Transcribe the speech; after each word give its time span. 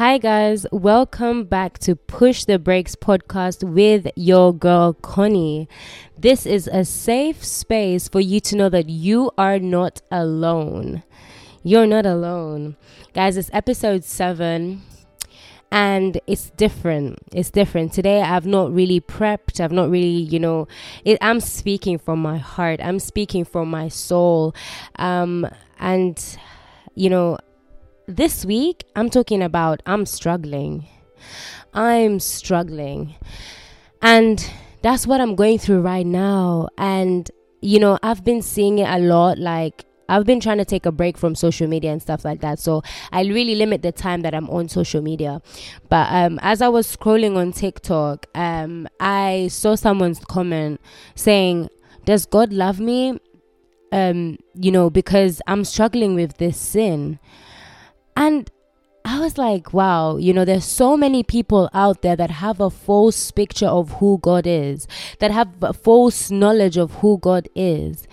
Hi, 0.00 0.16
guys. 0.16 0.64
Welcome 0.72 1.44
back 1.44 1.78
to 1.80 1.94
Push 1.94 2.46
the 2.46 2.58
Brakes 2.58 2.96
podcast 2.96 3.62
with 3.62 4.10
your 4.16 4.54
girl, 4.54 4.94
Connie. 4.94 5.68
This 6.16 6.46
is 6.46 6.66
a 6.66 6.86
safe 6.86 7.44
space 7.44 8.08
for 8.08 8.18
you 8.18 8.40
to 8.40 8.56
know 8.56 8.70
that 8.70 8.88
you 8.88 9.30
are 9.36 9.58
not 9.58 10.00
alone. 10.10 11.02
You're 11.62 11.84
not 11.84 12.06
alone. 12.06 12.76
Guys, 13.12 13.36
it's 13.36 13.50
episode 13.52 14.02
seven 14.02 14.80
and 15.70 16.18
it's 16.26 16.48
different 16.56 17.16
it's 17.32 17.48
different 17.48 17.92
today 17.92 18.22
i've 18.22 18.44
not 18.44 18.72
really 18.74 19.00
prepped 19.00 19.60
i've 19.60 19.70
not 19.70 19.88
really 19.88 20.08
you 20.08 20.36
know 20.36 20.66
it, 21.04 21.16
i'm 21.20 21.38
speaking 21.38 21.96
from 21.96 22.20
my 22.20 22.36
heart 22.36 22.80
i'm 22.82 22.98
speaking 22.98 23.44
from 23.44 23.70
my 23.70 23.86
soul 23.86 24.52
um 24.96 25.46
and 25.78 26.36
you 26.96 27.08
know 27.08 27.38
this 28.16 28.44
week 28.44 28.84
i'm 28.96 29.08
talking 29.08 29.42
about 29.42 29.80
i'm 29.86 30.04
struggling 30.04 30.86
i'm 31.74 32.18
struggling 32.18 33.14
and 34.02 34.50
that's 34.82 35.06
what 35.06 35.20
i'm 35.20 35.34
going 35.34 35.58
through 35.58 35.80
right 35.80 36.06
now 36.06 36.68
and 36.76 37.30
you 37.60 37.78
know 37.78 37.98
i've 38.02 38.24
been 38.24 38.42
seeing 38.42 38.78
it 38.78 38.88
a 38.88 38.98
lot 38.98 39.38
like 39.38 39.84
I've 40.10 40.26
been 40.26 40.40
trying 40.40 40.58
to 40.58 40.64
take 40.64 40.86
a 40.86 40.92
break 40.92 41.16
from 41.16 41.36
social 41.36 41.68
media 41.68 41.92
and 41.92 42.02
stuff 42.02 42.24
like 42.24 42.40
that. 42.40 42.58
So 42.58 42.82
I 43.12 43.22
really 43.22 43.54
limit 43.54 43.82
the 43.82 43.92
time 43.92 44.22
that 44.22 44.34
I'm 44.34 44.50
on 44.50 44.68
social 44.68 45.00
media. 45.02 45.40
But 45.88 46.08
um, 46.10 46.40
as 46.42 46.60
I 46.60 46.68
was 46.68 46.96
scrolling 46.96 47.36
on 47.36 47.52
TikTok, 47.52 48.26
um, 48.34 48.88
I 48.98 49.46
saw 49.52 49.76
someone's 49.76 50.18
comment 50.24 50.80
saying, 51.14 51.68
Does 52.06 52.26
God 52.26 52.52
love 52.52 52.80
me? 52.80 53.20
Um, 53.92 54.38
you 54.54 54.72
know, 54.72 54.90
because 54.90 55.40
I'm 55.46 55.64
struggling 55.64 56.16
with 56.16 56.38
this 56.38 56.58
sin. 56.58 57.20
And 58.16 58.50
I 59.04 59.18
was 59.18 59.38
like, 59.38 59.72
wow, 59.72 60.16
you 60.18 60.32
know, 60.32 60.44
there's 60.44 60.64
so 60.64 60.96
many 60.96 61.22
people 61.22 61.70
out 61.72 62.02
there 62.02 62.16
that 62.16 62.30
have 62.30 62.60
a 62.60 62.70
false 62.70 63.30
picture 63.30 63.66
of 63.66 63.92
who 63.92 64.18
God 64.18 64.46
is, 64.46 64.86
that 65.20 65.30
have 65.30 65.48
a 65.62 65.72
false 65.72 66.30
knowledge 66.30 66.76
of 66.76 66.94
who 66.96 67.18
God 67.18 67.48
is, 67.54 68.06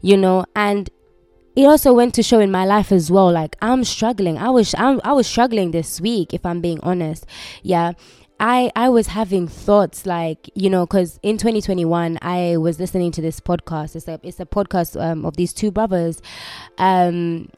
you 0.00 0.16
know, 0.16 0.44
and 0.56 0.90
it 1.56 1.64
also 1.64 1.92
went 1.92 2.14
to 2.14 2.22
show 2.22 2.40
in 2.40 2.50
my 2.50 2.64
life 2.64 2.90
as 2.90 3.10
well 3.10 3.30
like 3.30 3.56
i'm 3.62 3.84
struggling. 3.84 4.38
I 4.38 4.50
was 4.50 4.74
I'm, 4.76 5.00
i 5.04 5.12
was 5.12 5.26
struggling 5.26 5.70
this 5.70 6.00
week 6.00 6.34
if 6.34 6.44
i'm 6.44 6.60
being 6.60 6.80
honest. 6.80 7.26
Yeah. 7.62 7.92
I, 8.40 8.72
I 8.74 8.88
was 8.88 9.06
having 9.06 9.46
thoughts 9.46 10.06
like 10.06 10.50
you 10.54 10.68
know 10.68 10.84
because 10.84 11.20
in 11.22 11.38
2021 11.38 12.18
I 12.20 12.56
was 12.56 12.80
listening 12.80 13.12
to 13.12 13.22
this 13.22 13.38
podcast. 13.38 13.94
It's 13.94 14.08
a 14.08 14.18
it's 14.24 14.40
a 14.40 14.46
podcast 14.46 15.00
um, 15.00 15.24
of 15.24 15.36
these 15.36 15.52
two 15.52 15.70
brothers. 15.70 16.20
Um 16.76 17.48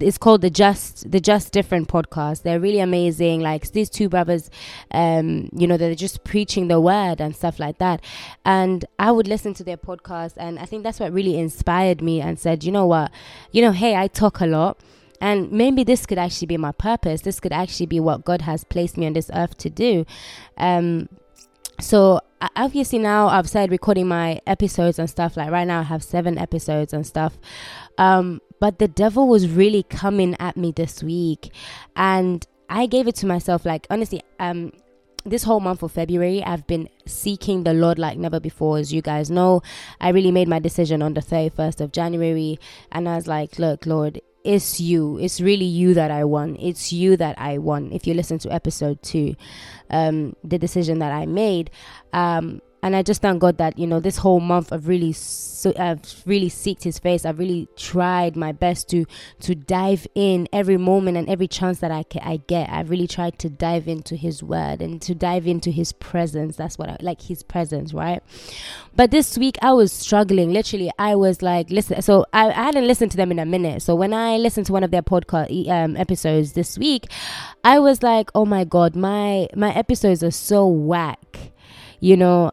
it's 0.00 0.18
called 0.18 0.40
the 0.42 0.50
just 0.50 1.10
the 1.10 1.20
just 1.20 1.52
different 1.52 1.88
podcast. 1.88 2.42
They're 2.42 2.60
really 2.60 2.80
amazing. 2.80 3.40
Like 3.40 3.70
these 3.72 3.90
two 3.90 4.08
brothers 4.08 4.50
um 4.90 5.48
you 5.56 5.66
know 5.66 5.76
they're 5.76 5.94
just 5.94 6.24
preaching 6.24 6.68
the 6.68 6.80
word 6.80 7.20
and 7.20 7.34
stuff 7.34 7.58
like 7.58 7.78
that. 7.78 8.02
And 8.44 8.84
i 8.98 9.10
would 9.10 9.28
listen 9.28 9.54
to 9.54 9.64
their 9.64 9.76
podcast 9.76 10.34
and 10.36 10.58
i 10.58 10.64
think 10.64 10.82
that's 10.82 11.00
what 11.00 11.12
really 11.12 11.38
inspired 11.38 12.02
me 12.02 12.20
and 12.20 12.38
said 12.38 12.64
you 12.64 12.72
know 12.72 12.86
what? 12.86 13.10
You 13.50 13.62
know 13.62 13.72
hey 13.72 13.96
i 13.96 14.08
talk 14.08 14.40
a 14.40 14.46
lot 14.46 14.78
and 15.20 15.52
maybe 15.52 15.84
this 15.84 16.04
could 16.04 16.18
actually 16.18 16.48
be 16.48 16.56
my 16.56 16.72
purpose. 16.72 17.20
This 17.20 17.38
could 17.38 17.52
actually 17.52 17.86
be 17.86 18.00
what 18.00 18.24
god 18.24 18.42
has 18.42 18.64
placed 18.64 18.96
me 18.96 19.06
on 19.06 19.12
this 19.12 19.30
earth 19.34 19.56
to 19.58 19.70
do. 19.70 20.04
Um 20.56 21.08
so 21.82 22.20
obviously 22.56 22.98
now 22.98 23.28
I've 23.28 23.48
started 23.48 23.70
recording 23.70 24.06
my 24.06 24.40
episodes 24.46 24.98
and 24.98 25.08
stuff. 25.08 25.36
Like 25.36 25.50
right 25.50 25.66
now, 25.66 25.80
I 25.80 25.84
have 25.84 26.02
seven 26.02 26.38
episodes 26.38 26.92
and 26.92 27.06
stuff. 27.06 27.38
Um, 27.98 28.40
but 28.60 28.78
the 28.78 28.88
devil 28.88 29.26
was 29.26 29.48
really 29.48 29.82
coming 29.82 30.36
at 30.38 30.56
me 30.56 30.72
this 30.72 31.02
week, 31.02 31.52
and 31.96 32.46
I 32.70 32.86
gave 32.86 33.08
it 33.08 33.16
to 33.16 33.26
myself. 33.26 33.64
Like 33.64 33.86
honestly, 33.90 34.22
um, 34.38 34.72
this 35.24 35.42
whole 35.42 35.60
month 35.60 35.82
of 35.82 35.92
February, 35.92 36.42
I've 36.44 36.66
been 36.66 36.88
seeking 37.04 37.64
the 37.64 37.74
Lord 37.74 37.98
like 37.98 38.18
never 38.18 38.38
before. 38.38 38.78
As 38.78 38.92
you 38.92 39.02
guys 39.02 39.30
know, 39.30 39.62
I 40.00 40.10
really 40.10 40.30
made 40.30 40.48
my 40.48 40.60
decision 40.60 41.02
on 41.02 41.14
the 41.14 41.20
31st 41.20 41.80
of 41.80 41.92
January, 41.92 42.60
and 42.92 43.08
I 43.08 43.16
was 43.16 43.26
like, 43.26 43.58
Look, 43.58 43.86
Lord, 43.86 44.20
it's 44.44 44.80
you. 44.80 45.18
It's 45.18 45.40
really 45.40 45.64
you 45.64 45.94
that 45.94 46.10
I 46.10 46.24
want. 46.24 46.58
It's 46.60 46.92
you 46.92 47.16
that 47.16 47.38
I 47.38 47.58
want. 47.58 47.92
If 47.92 48.06
you 48.06 48.14
listen 48.14 48.38
to 48.40 48.52
episode 48.52 49.02
two, 49.02 49.34
um, 49.90 50.34
the 50.42 50.58
decision 50.58 50.98
that 50.98 51.12
I 51.12 51.26
made, 51.26 51.70
um, 52.12 52.60
and 52.82 52.96
I 52.96 53.02
just 53.02 53.22
thank 53.22 53.40
God 53.40 53.58
that 53.58 53.78
you 53.78 53.86
know 53.86 54.00
this 54.00 54.16
whole 54.16 54.40
month 54.40 54.72
I've 54.72 54.88
really 54.88 55.12
so 55.12 55.72
I've 55.78 56.00
really 56.26 56.50
seeked 56.50 56.82
His 56.82 56.98
face. 56.98 57.24
I've 57.24 57.38
really 57.38 57.68
tried 57.76 58.34
my 58.36 58.50
best 58.50 58.88
to 58.90 59.04
to 59.40 59.54
dive 59.54 60.06
in 60.14 60.48
every 60.52 60.76
moment 60.76 61.16
and 61.16 61.28
every 61.28 61.46
chance 61.46 61.78
that 61.78 61.92
I 61.92 62.04
I 62.20 62.38
get. 62.48 62.68
I've 62.68 62.90
really 62.90 63.06
tried 63.06 63.38
to 63.40 63.48
dive 63.48 63.86
into 63.86 64.16
His 64.16 64.42
Word 64.42 64.82
and 64.82 65.00
to 65.02 65.14
dive 65.14 65.46
into 65.46 65.70
His 65.70 65.92
presence. 65.92 66.56
That's 66.56 66.76
what 66.76 66.88
I 66.88 66.96
like 67.00 67.22
His 67.22 67.42
presence, 67.44 67.94
right? 67.94 68.22
But 68.96 69.12
this 69.12 69.38
week 69.38 69.56
I 69.62 69.72
was 69.72 69.92
struggling. 69.92 70.52
Literally, 70.52 70.90
I 70.98 71.14
was 71.14 71.40
like, 71.40 71.70
listen. 71.70 72.02
So 72.02 72.26
I, 72.32 72.48
I 72.48 72.64
hadn't 72.64 72.86
listened 72.88 73.12
to 73.12 73.16
them 73.16 73.30
in 73.30 73.38
a 73.38 73.46
minute. 73.46 73.82
So 73.82 73.94
when 73.94 74.12
I 74.12 74.38
listened 74.38 74.66
to 74.66 74.72
one 74.72 74.82
of 74.82 74.90
their 74.90 75.02
podcast 75.02 75.68
um, 75.70 75.96
episodes 75.96 76.54
this 76.54 76.76
week, 76.76 77.06
I 77.62 77.78
was 77.78 78.02
like, 78.02 78.30
oh 78.34 78.44
my 78.44 78.64
God, 78.64 78.96
my 78.96 79.46
my 79.54 79.72
episodes 79.72 80.24
are 80.24 80.32
so 80.32 80.66
whack. 80.66 81.38
You 82.00 82.16
know, 82.16 82.50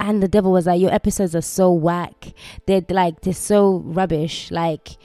and 0.00 0.22
the 0.22 0.28
devil 0.28 0.50
was 0.50 0.66
like 0.66 0.80
your 0.80 0.92
episodes 0.92 1.36
are 1.36 1.42
so 1.42 1.70
whack. 1.70 2.32
They're 2.66 2.84
like 2.88 3.20
they're 3.20 3.32
so 3.34 3.78
rubbish. 3.84 4.50
Like 4.50 4.96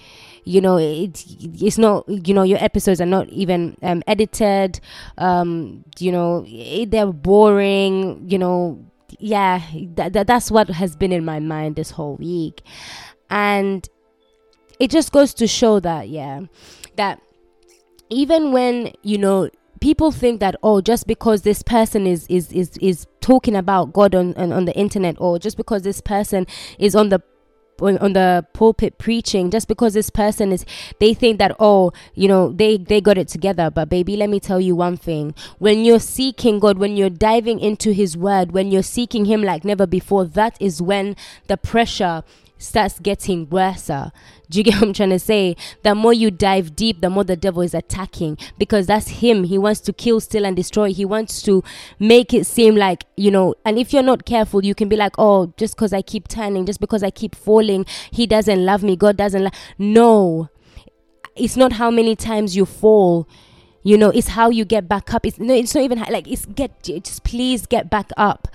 you 0.46 0.62
know 0.62 0.78
it, 0.78 1.24
it's 1.28 1.78
not 1.78 2.08
you 2.08 2.34
know 2.34 2.44
your 2.44 2.64
episodes 2.64 3.02
are 3.02 3.06
not 3.06 3.30
even 3.30 3.78
um, 3.84 4.02
edited. 4.08 4.80
Um 5.18 5.84
you 6.00 6.12
know 6.12 6.46
it, 6.48 6.92
they're 6.92 7.12
boring 7.12 8.26
you 8.28 8.40
know. 8.40 8.84
Yeah 9.18 9.62
that, 9.96 10.28
that's 10.28 10.52
what 10.52 10.68
has 10.70 10.96
been 10.96 11.14
in 11.14 11.24
my 11.24 11.40
mind 11.40 11.76
this 11.76 11.92
whole 11.92 12.16
week. 12.16 12.64
And 13.30 13.88
it 14.80 14.92
just 14.92 15.12
goes 15.12 15.34
to 15.36 15.48
show 15.48 15.80
that 15.80 16.10
yeah 16.10 16.42
that 16.98 17.22
even 18.10 18.52
when 18.52 18.92
you 19.04 19.18
know 19.18 19.50
people 19.80 20.12
think 20.12 20.40
that 20.40 20.56
oh 20.64 20.82
just 20.82 21.08
because 21.08 21.44
this 21.44 21.62
person 21.62 22.06
is 22.08 22.26
is 22.28 22.52
is 22.52 22.78
is 22.82 23.06
talking 23.26 23.56
about 23.56 23.92
god 23.92 24.14
on 24.14 24.36
on, 24.36 24.54
on 24.54 24.66
the 24.66 24.76
internet 24.76 25.16
or 25.18 25.40
just 25.40 25.58
because 25.58 25.82
this 25.82 26.00
person 26.00 26.46
is 26.78 26.94
on 26.94 27.10
the 27.10 27.20
on 27.82 28.14
the 28.14 28.46
pulpit 28.54 28.98
preaching 29.00 29.50
just 29.50 29.68
because 29.68 29.96
this 29.96 30.10
person 30.10 30.52
is 30.52 30.64
they 31.00 31.14
think 31.14 31.40
that 31.40 31.54
oh 31.60 31.92
you 32.14 32.28
know 32.28 32.52
they 32.54 32.78
they 32.78 33.02
got 33.02 33.18
it 33.18 33.28
together. 33.28 33.70
But 33.70 33.90
baby 33.90 34.16
let 34.16 34.30
me 34.30 34.40
tell 34.40 34.62
you 34.62 34.76
one 34.76 34.96
thing. 34.96 35.34
When 35.58 35.84
you're 35.84 36.00
seeking 36.00 36.60
god 36.60 36.78
when 36.78 36.96
you're 36.96 37.10
diving 37.10 37.60
into 37.60 37.92
his 37.92 38.16
word 38.16 38.52
when 38.52 38.72
you're 38.72 38.84
seeking 38.84 39.26
him 39.26 39.42
like 39.44 39.66
never 39.66 39.88
before 39.88 40.26
that 40.26 40.56
is 40.62 40.82
when 40.82 41.16
the 41.48 41.58
pressure 41.58 42.24
starts 42.58 43.00
getting 43.00 43.50
worse. 43.50 43.88
Do 43.88 44.12
you 44.60 44.64
get 44.64 44.76
what 44.80 44.84
I'm 44.84 44.94
trying 44.94 45.10
to 45.10 45.20
say? 45.20 45.56
The 45.84 45.96
more 45.96 46.14
you 46.14 46.32
dive 46.32 46.76
deep, 46.76 47.02
the 47.02 47.10
more 47.10 47.24
the 47.24 47.36
devil 47.36 47.62
is 47.62 47.74
attacking 47.74 48.38
because 48.58 48.88
that's 48.88 49.08
him. 49.08 49.44
He 49.44 49.58
wants 49.58 49.82
to 49.82 49.94
kill, 49.94 50.20
steal, 50.20 50.46
and 50.46 50.56
destroy. 50.56 50.94
He 50.94 51.06
wants 51.06 51.42
to 51.44 51.64
make 52.00 52.34
it 52.34 52.46
seem 52.46 52.76
like, 52.76 53.06
you 53.16 53.32
know, 53.32 53.56
and 53.66 53.78
if 53.78 53.94
you're 53.94 54.04
not 54.04 54.26
careful, 54.26 54.64
you 54.64 54.76
can 54.76 54.90
be 54.90 54.96
like, 54.96 55.14
oh, 55.18 55.54
just 55.58 55.76
because 55.76 55.94
I 55.94 56.02
keep 56.02 56.28
turning, 56.28 56.66
just 56.66 56.80
because 56.80 57.04
I 57.04 57.12
keep 57.12 57.36
falling, 57.36 57.86
he 58.12 58.26
doesn't 58.28 58.66
love 58.66 58.84
me. 58.84 58.96
God 58.96 59.18
doesn't 59.18 59.44
love. 59.44 59.54
No, 59.78 60.50
it's 61.36 61.58
not 61.58 61.74
how 61.74 61.92
many 61.92 62.16
times 62.16 62.56
you 62.56 62.66
fall 62.66 63.28
you 63.84 63.98
know 63.98 64.10
it's 64.10 64.30
how 64.30 64.50
you 64.50 64.66
get 64.66 64.88
back 64.90 65.14
up 65.14 65.26
it's 65.26 65.38
no 65.40 65.54
it's 65.54 65.76
not 65.76 65.84
even 65.84 66.00
like 66.10 66.28
it's 66.28 66.46
get 66.48 66.82
just 66.82 67.24
please 67.24 67.66
get 67.68 67.90
back 67.90 68.10
up 68.18 68.48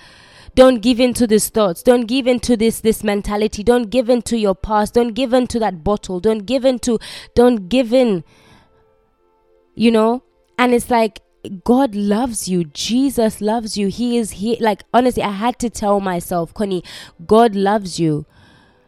don't 0.55 0.81
give 0.81 0.99
in 0.99 1.13
to 1.15 1.27
these 1.27 1.49
thoughts. 1.49 1.81
Don't 1.83 2.05
give 2.05 2.27
in 2.27 2.39
to 2.41 2.57
this 2.57 2.81
this 2.81 3.03
mentality. 3.03 3.63
Don't 3.63 3.89
give 3.89 4.09
in 4.09 4.21
to 4.23 4.37
your 4.37 4.55
past. 4.55 4.95
Don't 4.95 5.13
give 5.13 5.33
in 5.33 5.47
to 5.47 5.59
that 5.59 5.83
bottle. 5.83 6.19
Don't 6.19 6.45
give 6.45 6.65
in 6.65 6.79
to 6.79 6.99
don't 7.35 7.69
give 7.69 7.93
in. 7.93 8.23
You 9.75 9.91
know? 9.91 10.23
And 10.57 10.73
it's 10.73 10.89
like 10.89 11.21
God 11.63 11.95
loves 11.95 12.47
you. 12.47 12.65
Jesus 12.65 13.41
loves 13.41 13.77
you. 13.77 13.87
He 13.87 14.17
is 14.17 14.31
here. 14.31 14.57
Like, 14.59 14.83
honestly, 14.93 15.23
I 15.23 15.31
had 15.31 15.57
to 15.59 15.69
tell 15.69 15.99
myself, 15.99 16.53
Connie, 16.53 16.83
God 17.25 17.55
loves 17.55 17.99
you. 17.99 18.25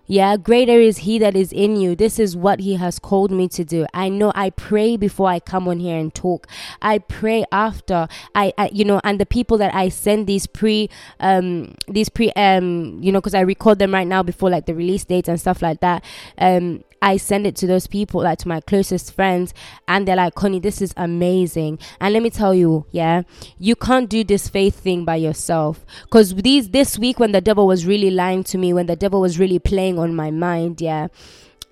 Yeah, 0.06 0.36
greater 0.36 0.80
is 0.80 1.00
He 1.00 1.18
that 1.20 1.36
is 1.36 1.54
in 1.54 1.78
you. 1.78 1.96
This 1.96 2.20
is 2.20 2.36
what 2.36 2.60
He 2.60 2.76
has 2.76 3.00
called 3.00 3.32
me 3.32 3.48
to 3.50 3.64
do. 3.64 3.86
I 3.94 4.10
know 4.10 4.32
I 4.36 4.50
pray 4.50 4.98
before 4.98 5.30
I 5.30 5.40
come 5.40 5.68
on 5.68 5.80
here 5.80 5.98
and 5.98 6.14
talk. 6.14 6.48
I 6.82 7.00
pray 7.00 7.46
after. 7.52 8.08
I, 8.36 8.54
I 8.58 8.70
you 8.74 8.84
know, 8.84 9.00
and 9.04 9.20
the 9.20 9.26
people 9.26 9.58
that 9.60 9.74
I 9.74 9.90
send 9.90 10.28
these 10.28 10.46
pre, 10.46 10.90
um, 11.20 11.76
these 11.88 12.10
pre, 12.10 12.32
um, 12.34 13.00
you 13.02 13.12
know, 13.12 13.22
because 13.22 13.34
I 13.34 13.42
record 13.42 13.80
them 13.80 13.94
right 13.94 14.08
now 14.08 14.24
before 14.24 14.50
like 14.50 14.66
the 14.66 14.76
release 14.76 15.06
dates 15.06 15.30
and 15.30 15.40
stuff 15.40 15.62
like 15.62 15.80
that. 15.80 16.04
Um, 16.38 16.84
I 17.04 17.18
send 17.18 17.46
it 17.46 17.58
to 17.58 17.68
those 17.68 17.86
people, 17.86 18.24
like 18.24 18.40
to 18.40 18.48
my 18.48 18.62
closest 18.62 19.14
friends, 19.14 19.54
and 19.90 20.08
they're 20.08 20.16
like, 20.16 20.36
Connie, 20.36 20.62
this 20.62 20.82
is 20.82 20.94
amazing. 20.96 21.78
And 22.00 22.14
let 22.14 22.24
me 22.24 22.30
tell 22.30 22.54
you, 22.56 22.86
yeah, 22.92 23.24
you 23.60 23.76
can't 23.76 24.10
do 24.10 24.24
this 24.24 24.48
faith 24.48 24.80
thing 24.80 25.04
by 25.04 25.18
yourself. 25.18 25.86
Because 26.04 26.34
these 26.34 26.70
this 26.70 26.98
week 26.98 27.20
when 27.20 27.34
the 27.34 27.42
devil 27.42 27.68
was 27.68 27.86
really 27.86 28.10
lying 28.10 28.46
to 28.46 28.58
me, 28.58 28.72
when 28.72 28.86
the 28.86 28.96
devil 28.96 29.20
was 29.20 29.38
really 29.38 29.60
playing 29.60 30.00
on 30.00 30.16
my 30.16 30.32
mind, 30.32 30.80
yeah. 30.80 31.10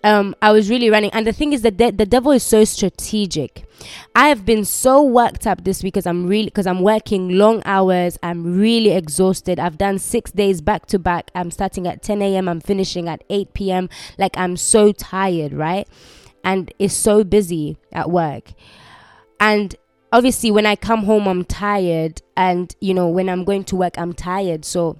Um, 0.03 0.35
I 0.41 0.51
was 0.51 0.69
really 0.69 0.89
running. 0.89 1.11
And 1.11 1.25
the 1.25 1.33
thing 1.33 1.53
is 1.53 1.61
that 1.61 1.77
the, 1.77 1.91
the 1.91 2.05
devil 2.05 2.31
is 2.31 2.43
so 2.43 2.63
strategic. 2.63 3.65
I 4.15 4.27
have 4.27 4.45
been 4.45 4.65
so 4.65 5.01
worked 5.03 5.47
up 5.47 5.63
this 5.63 5.83
week 5.83 5.93
because 5.93 6.05
I'm 6.05 6.27
really 6.27 6.45
because 6.45 6.67
I'm 6.67 6.81
working 6.81 7.29
long 7.29 7.61
hours. 7.65 8.17
I'm 8.21 8.59
really 8.59 8.91
exhausted. 8.91 9.59
I've 9.59 9.77
done 9.77 9.99
six 9.99 10.31
days 10.31 10.61
back 10.61 10.85
to 10.87 10.99
back. 10.99 11.31
I'm 11.35 11.51
starting 11.51 11.87
at 11.87 12.01
10 12.03 12.21
a.m. 12.21 12.47
I'm 12.47 12.61
finishing 12.61 13.07
at 13.07 13.23
8 13.29 13.53
p.m. 13.53 13.89
Like 14.17 14.37
I'm 14.37 14.57
so 14.57 14.91
tired, 14.91 15.53
right? 15.53 15.87
And 16.43 16.73
it's 16.79 16.93
so 16.93 17.23
busy 17.23 17.77
at 17.91 18.09
work. 18.09 18.53
And 19.39 19.75
obviously 20.11 20.51
when 20.51 20.65
I 20.65 20.75
come 20.75 21.03
home 21.03 21.27
I'm 21.27 21.45
tired 21.45 22.21
and 22.35 22.75
you 22.81 22.93
know 22.93 23.07
when 23.07 23.29
I'm 23.29 23.43
going 23.43 23.63
to 23.65 23.75
work 23.75 23.97
I'm 23.97 24.13
tired. 24.13 24.65
So 24.65 24.99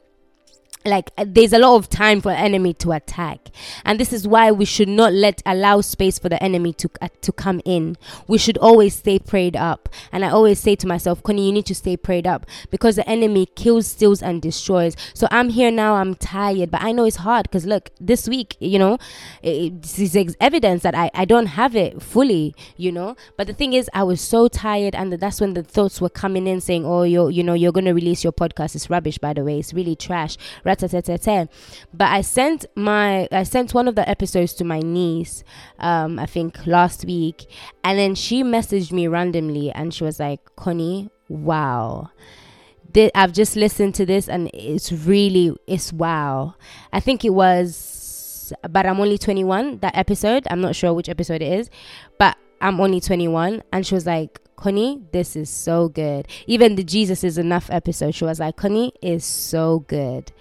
like 0.86 1.12
uh, 1.18 1.26
there's 1.28 1.54
a 1.54 1.60
lot 1.60 1.76
of 1.76 1.90
time 1.90 2.22
for 2.22 2.32
enemy 2.32 2.74
to 2.76 2.92
attack. 2.92 3.50
And 3.86 4.00
this 4.00 4.12
is 4.14 4.28
why 4.28 4.52
we 4.52 4.66
should 4.66 4.88
not 4.88 5.14
let 5.14 5.42
allow 5.46 5.82
space 5.82 6.18
for 6.18 6.30
the 6.30 6.42
enemy 6.42 6.74
to 6.74 6.90
uh, 7.02 7.10
to 7.22 7.32
come 7.32 7.62
in. 7.66 7.98
We 8.28 8.38
should 8.38 8.58
always 8.58 8.96
stay 8.96 9.20
prayed 9.20 9.56
up. 9.56 9.90
And 10.12 10.26
i 10.26 10.30
always 10.30 10.60
say 10.60 10.76
to 10.76 10.88
myself 10.88 11.22
connie 11.24 11.46
you 11.46 11.52
need 11.52 11.66
to 11.68 11.76
stay 11.76 11.98
prayed 11.98 12.28
up 12.28 12.46
because 12.70 12.96
the 12.96 13.08
enemy 13.08 13.46
kills 13.56 13.88
steals 13.88 14.22
and 14.22 14.42
destroys. 14.42 14.96
So 15.14 15.28
i'm 15.32 15.50
here 15.50 15.72
now. 15.72 15.96
I'm 15.96 16.16
tired 16.16 16.72
but 16.72 16.82
i 16.82 16.92
know 16.92 17.06
it's 17.06 17.18
hard 17.18 17.44
because 17.44 17.66
look 17.66 17.92
this 18.00 18.28
week 18.28 18.56
you 18.60 18.80
know 18.80 18.98
this 19.44 20.00
is 20.00 20.36
evidence 20.40 20.84
that 20.84 20.96
I, 20.96 21.12
I 21.14 21.26
don't 21.26 21.48
have 21.48 21.76
it 21.76 22.02
fully 22.02 22.56
you 22.78 22.92
know? 22.92 23.16
But 23.38 23.48
the 23.48 23.54
thing 23.54 23.74
is 23.74 23.90
i 23.94 24.04
was 24.04 24.22
so 24.22 24.48
tired 24.48 24.96
and 24.96 25.12
that's 25.14 25.42
when 25.42 25.54
the 25.54 25.64
thoughts 25.64 26.00
were 26.02 26.10
coming 26.10 26.48
in 26.48 26.62
saying 26.62 26.86
oh 26.86 27.04
you're 27.04 27.30
you 27.30 27.44
know 27.44 27.54
you're 27.54 27.72
going 27.72 27.86
to 27.86 27.94
release 27.94 28.24
your 28.24 28.34
podcast. 28.34 28.76
It's 28.76 28.90
rubbish 28.90 29.18
by 29.18 29.34
the 29.34 29.44
way. 29.44 29.60
It's 29.60 29.74
really 29.74 29.96
trash 29.96 30.38
right 30.64 30.71
but 31.94 32.08
I 32.10 32.22
sent 32.22 32.66
my 32.76 33.28
I 33.32 33.44
sent 33.44 33.74
one 33.74 33.88
of 33.88 33.96
the 33.96 34.08
episodes 34.08 34.54
to 34.56 34.64
my 34.64 34.80
niece, 34.80 35.44
um, 35.80 36.20
I 36.20 36.26
think 36.26 36.66
last 36.66 37.06
week, 37.06 37.46
and 37.84 37.98
then 37.98 38.16
she 38.16 38.44
messaged 38.44 38.92
me 38.92 39.08
randomly 39.08 39.72
and 39.72 39.94
she 39.94 40.04
was 40.04 40.20
like, 40.20 40.40
Connie, 40.56 41.10
wow. 41.30 42.10
I've 43.16 43.32
just 43.32 43.56
listened 43.56 43.96
to 43.96 44.06
this 44.06 44.28
and 44.28 44.50
it's 44.54 44.92
really 44.92 45.56
it's 45.66 45.94
wow. 45.94 46.56
I 46.92 47.00
think 47.00 47.24
it 47.24 47.30
was 47.30 48.54
but 48.70 48.86
I'm 48.86 49.00
only 49.00 49.18
21 49.18 49.80
that 49.80 49.96
episode. 49.96 50.46
I'm 50.50 50.60
not 50.60 50.76
sure 50.76 50.94
which 50.94 51.08
episode 51.08 51.42
it 51.42 51.54
is, 51.54 51.70
but 52.18 52.38
I'm 52.60 52.82
only 52.82 53.00
21 53.00 53.64
and 53.72 53.88
she 53.88 53.96
was 53.96 54.06
like 54.06 54.40
Connie, 54.58 55.02
this 55.12 55.36
is 55.36 55.50
so 55.50 55.90
good. 55.90 56.28
Even 56.46 56.76
the 56.76 56.84
Jesus 56.84 57.24
is 57.24 57.40
enough 57.40 57.70
episode, 57.72 58.14
she 58.14 58.26
was 58.26 58.40
like, 58.40 58.58
Connie 58.58 58.94
is 59.02 59.26
so 59.26 59.80
good 59.88 60.32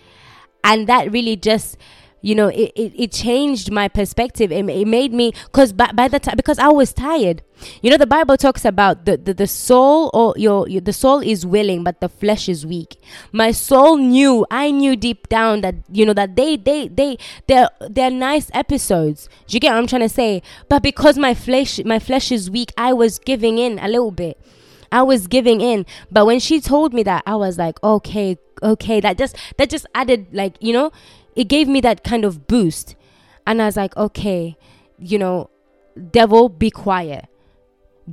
and 0.65 0.87
that 0.87 1.11
really 1.13 1.37
just 1.37 1.77
you 2.23 2.35
know 2.35 2.49
it, 2.49 2.73
it, 2.77 2.93
it 2.97 3.13
changed 3.13 3.71
my 3.71 3.89
perspective. 3.89 4.53
It, 4.53 4.69
it 4.69 4.87
made 4.87 5.13
me 5.13 5.33
because 5.47 5.73
by, 5.73 5.91
by 5.93 6.09
the 6.09 6.21
time 6.21 6.37
because 6.37 6.59
i 6.59 6.69
was 6.69 6.93
tired. 6.93 7.43
You 7.83 7.91
know 7.91 7.97
the 7.97 8.07
bible 8.07 8.37
talks 8.37 8.65
about 8.65 9.05
the, 9.05 9.17
the, 9.17 9.35
the 9.35 9.47
soul 9.47 10.11
or 10.13 10.35
your, 10.37 10.69
your 10.69 10.81
the 10.81 10.93
soul 10.93 11.21
is 11.21 11.45
willing 11.45 11.85
but 11.85 12.01
the 12.01 12.09
flesh 12.09 12.49
is 12.49 12.67
weak. 12.67 12.97
My 13.33 13.53
soul 13.53 13.97
knew 13.97 14.47
i 14.51 14.71
knew 14.71 14.97
deep 14.97 15.29
down 15.29 15.63
that 15.63 15.77
you 15.91 16.05
know 16.05 16.15
that 16.15 16.37
they 16.37 16.57
they 16.57 16.89
they 16.89 17.17
they're 17.47 17.71
they're 17.89 18.11
nice 18.11 18.51
episodes. 18.55 19.29
Do 19.47 19.55
you 19.55 19.61
get 19.61 19.71
what 19.73 19.79
i'm 19.79 19.87
trying 19.87 20.03
to 20.03 20.09
say? 20.09 20.43
But 20.69 20.83
because 20.83 21.17
my 21.17 21.35
flesh 21.35 21.83
my 21.85 21.99
flesh 21.99 22.31
is 22.31 22.51
weak 22.51 22.73
i 22.77 22.93
was 22.93 23.19
giving 23.19 23.59
in 23.59 23.79
a 23.79 23.89
little 23.89 24.11
bit. 24.11 24.39
I 24.93 25.03
was 25.03 25.27
giving 25.27 25.61
in. 25.61 25.87
But 26.11 26.27
when 26.27 26.41
she 26.41 26.61
told 26.61 26.93
me 26.93 27.03
that, 27.05 27.23
I 27.25 27.37
was 27.37 27.59
like, 27.59 27.83
okay, 27.83 28.39
okay. 28.63 29.01
That 29.01 29.19
just 29.19 29.37
that 29.57 29.71
just 29.71 29.87
added 29.95 30.27
like, 30.33 30.57
you 30.61 30.73
know, 30.73 30.93
it 31.35 31.45
gave 31.45 31.69
me 31.69 31.81
that 31.83 32.05
kind 32.05 32.25
of 32.25 32.47
boost. 32.47 32.97
And 33.47 33.61
I 33.63 33.67
was 33.67 33.77
like, 33.77 33.97
okay, 33.97 34.57
you 34.99 35.19
know, 35.19 35.51
devil, 36.11 36.49
be 36.49 36.71
quiet. 36.71 37.27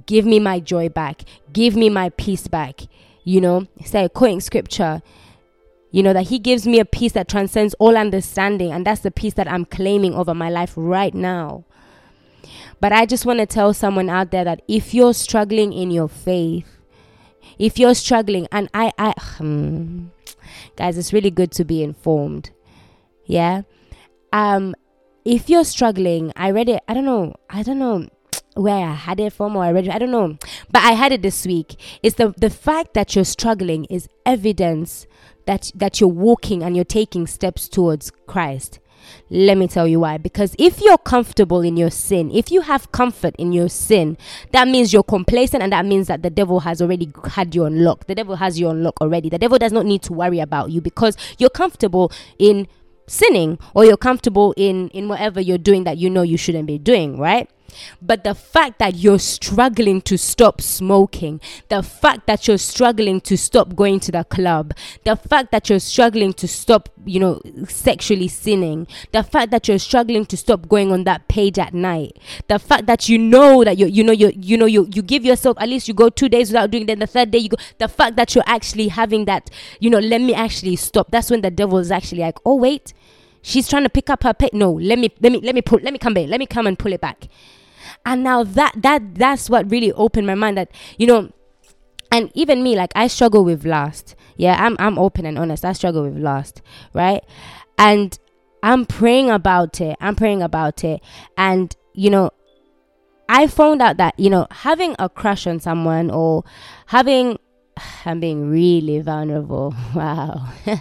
Give 0.05 0.25
me 0.25 0.39
my 0.39 0.59
joy 0.59 0.89
back. 0.89 1.23
Give 1.51 1.75
me 1.75 1.89
my 1.89 2.09
peace 2.09 2.47
back. 2.47 2.81
You 3.23 3.41
know, 3.41 3.67
say 3.83 4.07
quoting 4.07 4.39
scripture, 4.39 5.01
you 5.91 6.01
know, 6.01 6.13
that 6.13 6.27
he 6.27 6.39
gives 6.39 6.65
me 6.65 6.79
a 6.79 6.85
peace 6.85 7.11
that 7.13 7.27
transcends 7.27 7.73
all 7.75 7.97
understanding. 7.97 8.71
And 8.71 8.85
that's 8.85 9.01
the 9.01 9.11
peace 9.11 9.33
that 9.33 9.51
I'm 9.51 9.65
claiming 9.65 10.13
over 10.13 10.33
my 10.33 10.49
life 10.49 10.73
right 10.75 11.13
now. 11.13 11.65
But 12.79 12.93
I 12.93 13.05
just 13.05 13.25
want 13.25 13.39
to 13.39 13.45
tell 13.45 13.73
someone 13.73 14.09
out 14.09 14.31
there 14.31 14.43
that 14.43 14.61
if 14.67 14.93
you're 14.93 15.13
struggling 15.13 15.73
in 15.73 15.91
your 15.91 16.07
faith, 16.07 16.67
if 17.57 17.79
you're 17.79 17.95
struggling, 17.95 18.47
and 18.51 18.69
I, 18.73 18.91
I, 18.97 19.13
hmm, 19.37 20.07
guys, 20.75 20.97
it's 20.97 21.13
really 21.13 21.31
good 21.31 21.51
to 21.53 21.65
be 21.65 21.83
informed. 21.83 22.51
Yeah. 23.25 23.63
Um, 24.31 24.75
if 25.25 25.49
you're 25.49 25.65
struggling, 25.65 26.31
I 26.35 26.51
read 26.51 26.69
it. 26.69 26.81
I 26.87 26.93
don't 26.93 27.05
know. 27.05 27.35
I 27.49 27.63
don't 27.63 27.79
know 27.79 28.07
where 28.55 28.85
I 28.85 28.93
had 28.93 29.19
it 29.19 29.33
from 29.33 29.55
or 29.55 29.63
I 29.63 29.71
read 29.71 29.87
it. 29.87 29.93
I 29.93 29.99
don't 29.99 30.11
know. 30.11 30.37
But 30.71 30.83
I 30.83 30.91
had 30.91 31.11
it 31.11 31.21
this 31.21 31.45
week. 31.45 31.75
It's 32.01 32.15
the 32.15 32.33
the 32.37 32.49
fact 32.49 32.93
that 32.93 33.15
you're 33.15 33.25
struggling 33.25 33.85
is 33.85 34.07
evidence 34.25 35.05
that 35.45 35.71
that 35.75 35.99
you're 35.99 36.09
walking 36.09 36.63
and 36.63 36.75
you're 36.75 36.85
taking 36.85 37.27
steps 37.27 37.67
towards 37.67 38.11
Christ. 38.25 38.79
Let 39.29 39.57
me 39.57 39.67
tell 39.67 39.87
you 39.87 39.99
why. 39.99 40.17
Because 40.17 40.55
if 40.57 40.81
you're 40.81 40.97
comfortable 40.97 41.61
in 41.61 41.77
your 41.77 41.89
sin, 41.89 42.31
if 42.31 42.51
you 42.51 42.61
have 42.61 42.91
comfort 42.91 43.35
in 43.37 43.51
your 43.51 43.69
sin, 43.69 44.17
that 44.51 44.67
means 44.67 44.93
you're 44.93 45.03
complacent 45.03 45.63
and 45.63 45.71
that 45.73 45.85
means 45.85 46.07
that 46.07 46.23
the 46.23 46.29
devil 46.29 46.61
has 46.61 46.81
already 46.81 47.11
had 47.31 47.53
you 47.53 47.65
on 47.65 47.83
lock. 47.83 48.07
The 48.07 48.15
devil 48.15 48.35
has 48.35 48.59
you 48.59 48.67
on 48.67 48.83
lock 48.83 49.01
already. 49.01 49.29
The 49.29 49.39
devil 49.39 49.57
does 49.57 49.71
not 49.71 49.85
need 49.85 50.01
to 50.03 50.13
worry 50.13 50.39
about 50.39 50.71
you 50.71 50.81
because 50.81 51.17
you're 51.37 51.49
comfortable 51.49 52.11
in 52.39 52.67
sinning 53.07 53.57
or 53.73 53.85
you're 53.85 53.97
comfortable 53.97 54.53
in 54.57 54.89
in 54.89 55.07
whatever 55.07 55.39
you're 55.39 55.57
doing 55.57 55.85
that 55.85 55.97
you 55.97 56.09
know 56.09 56.21
you 56.21 56.37
shouldn't 56.37 56.67
be 56.67 56.77
doing, 56.77 57.17
right? 57.17 57.49
But 58.01 58.23
the 58.23 58.35
fact 58.35 58.79
that 58.79 58.95
you're 58.95 59.19
struggling 59.19 60.01
to 60.01 60.17
stop 60.17 60.61
smoking, 60.61 61.41
the 61.69 61.83
fact 61.83 62.27
that 62.27 62.47
you're 62.47 62.57
struggling 62.57 63.21
to 63.21 63.37
stop 63.37 63.75
going 63.75 63.99
to 64.01 64.11
the 64.11 64.23
club, 64.23 64.73
the 65.03 65.15
fact 65.15 65.51
that 65.51 65.69
you're 65.69 65.79
struggling 65.79 66.33
to 66.33 66.47
stop, 66.47 66.89
you 67.05 67.19
know, 67.19 67.41
sexually 67.67 68.27
sinning, 68.27 68.87
the 69.11 69.23
fact 69.23 69.51
that 69.51 69.67
you're 69.67 69.79
struggling 69.79 70.25
to 70.25 70.37
stop 70.37 70.67
going 70.67 70.91
on 70.91 71.03
that 71.05 71.27
page 71.27 71.57
at 71.59 71.73
night, 71.73 72.17
the 72.47 72.59
fact 72.59 72.85
that 72.87 73.09
you 73.09 73.17
know 73.17 73.63
that 73.63 73.77
you 73.77 73.87
you 73.87 74.03
know 74.03 74.13
you 74.13 74.31
you 74.35 74.57
know 74.57 74.65
you 74.65 74.87
you 74.93 75.01
give 75.01 75.25
yourself 75.25 75.57
at 75.59 75.69
least 75.69 75.87
you 75.87 75.93
go 75.93 76.09
2 76.09 76.29
days 76.29 76.49
without 76.49 76.71
doing 76.71 76.83
it, 76.83 76.87
then 76.87 76.99
the 76.99 77.07
third 77.07 77.31
day 77.31 77.39
you 77.39 77.49
go 77.49 77.57
the 77.77 77.87
fact 77.87 78.15
that 78.15 78.33
you're 78.35 78.43
actually 78.47 78.87
having 78.87 79.25
that, 79.25 79.49
you 79.79 79.89
know, 79.89 79.99
let 79.99 80.21
me 80.21 80.33
actually 80.33 80.75
stop. 80.75 81.11
That's 81.11 81.29
when 81.29 81.41
the 81.41 81.51
devil 81.51 81.77
is 81.77 81.91
actually 81.91 82.21
like, 82.21 82.37
"Oh 82.45 82.55
wait, 82.55 82.93
she's 83.41 83.67
trying 83.67 83.83
to 83.83 83.89
pick 83.89 84.09
up 84.09 84.23
her 84.23 84.33
pet. 84.33 84.53
No, 84.53 84.71
let 84.71 84.99
me 84.99 85.09
let 85.21 85.31
me 85.31 85.39
let 85.39 85.55
me 85.55 85.61
pull 85.61 85.79
let 85.81 85.93
me 85.93 85.99
come 85.99 86.13
back. 86.13 86.27
Let 86.27 86.39
me 86.39 86.45
come 86.45 86.67
and 86.67 86.77
pull 86.77 86.93
it 86.93 87.01
back." 87.01 87.27
And 88.05 88.23
now 88.23 88.43
that 88.43 88.73
that 88.77 89.15
that's 89.15 89.49
what 89.49 89.69
really 89.71 89.91
opened 89.93 90.27
my 90.27 90.35
mind 90.35 90.57
that 90.57 90.71
you 90.97 91.07
know 91.07 91.31
and 92.11 92.31
even 92.33 92.63
me 92.63 92.75
like 92.75 92.91
i 92.95 93.07
struggle 93.07 93.43
with 93.43 93.65
lust. 93.65 94.15
Yeah 94.37 94.55
i'm 94.63 94.75
i'm 94.79 94.97
open 94.97 95.25
and 95.25 95.37
honest. 95.37 95.65
I 95.65 95.73
struggle 95.73 96.03
with 96.03 96.17
lust 96.17 96.61
right? 96.93 97.23
And 97.77 98.17
i'm 98.63 98.85
praying 98.85 99.29
about 99.29 99.81
it. 99.81 99.97
I'm 99.99 100.15
praying 100.15 100.41
about 100.41 100.83
it. 100.83 101.01
And 101.37 101.75
you 101.93 102.09
know 102.09 102.31
i 103.29 103.45
found 103.47 103.81
out 103.81 103.97
that 103.97 104.17
you 104.19 104.29
know 104.29 104.47
having 104.51 104.95
a 104.99 105.09
crush 105.09 105.47
on 105.47 105.59
someone 105.59 106.09
or 106.09 106.43
having 106.85 107.37
i'm 108.05 108.19
being 108.19 108.49
really 108.49 108.99
vulnerable. 109.01 109.73
Wow. 109.95 110.53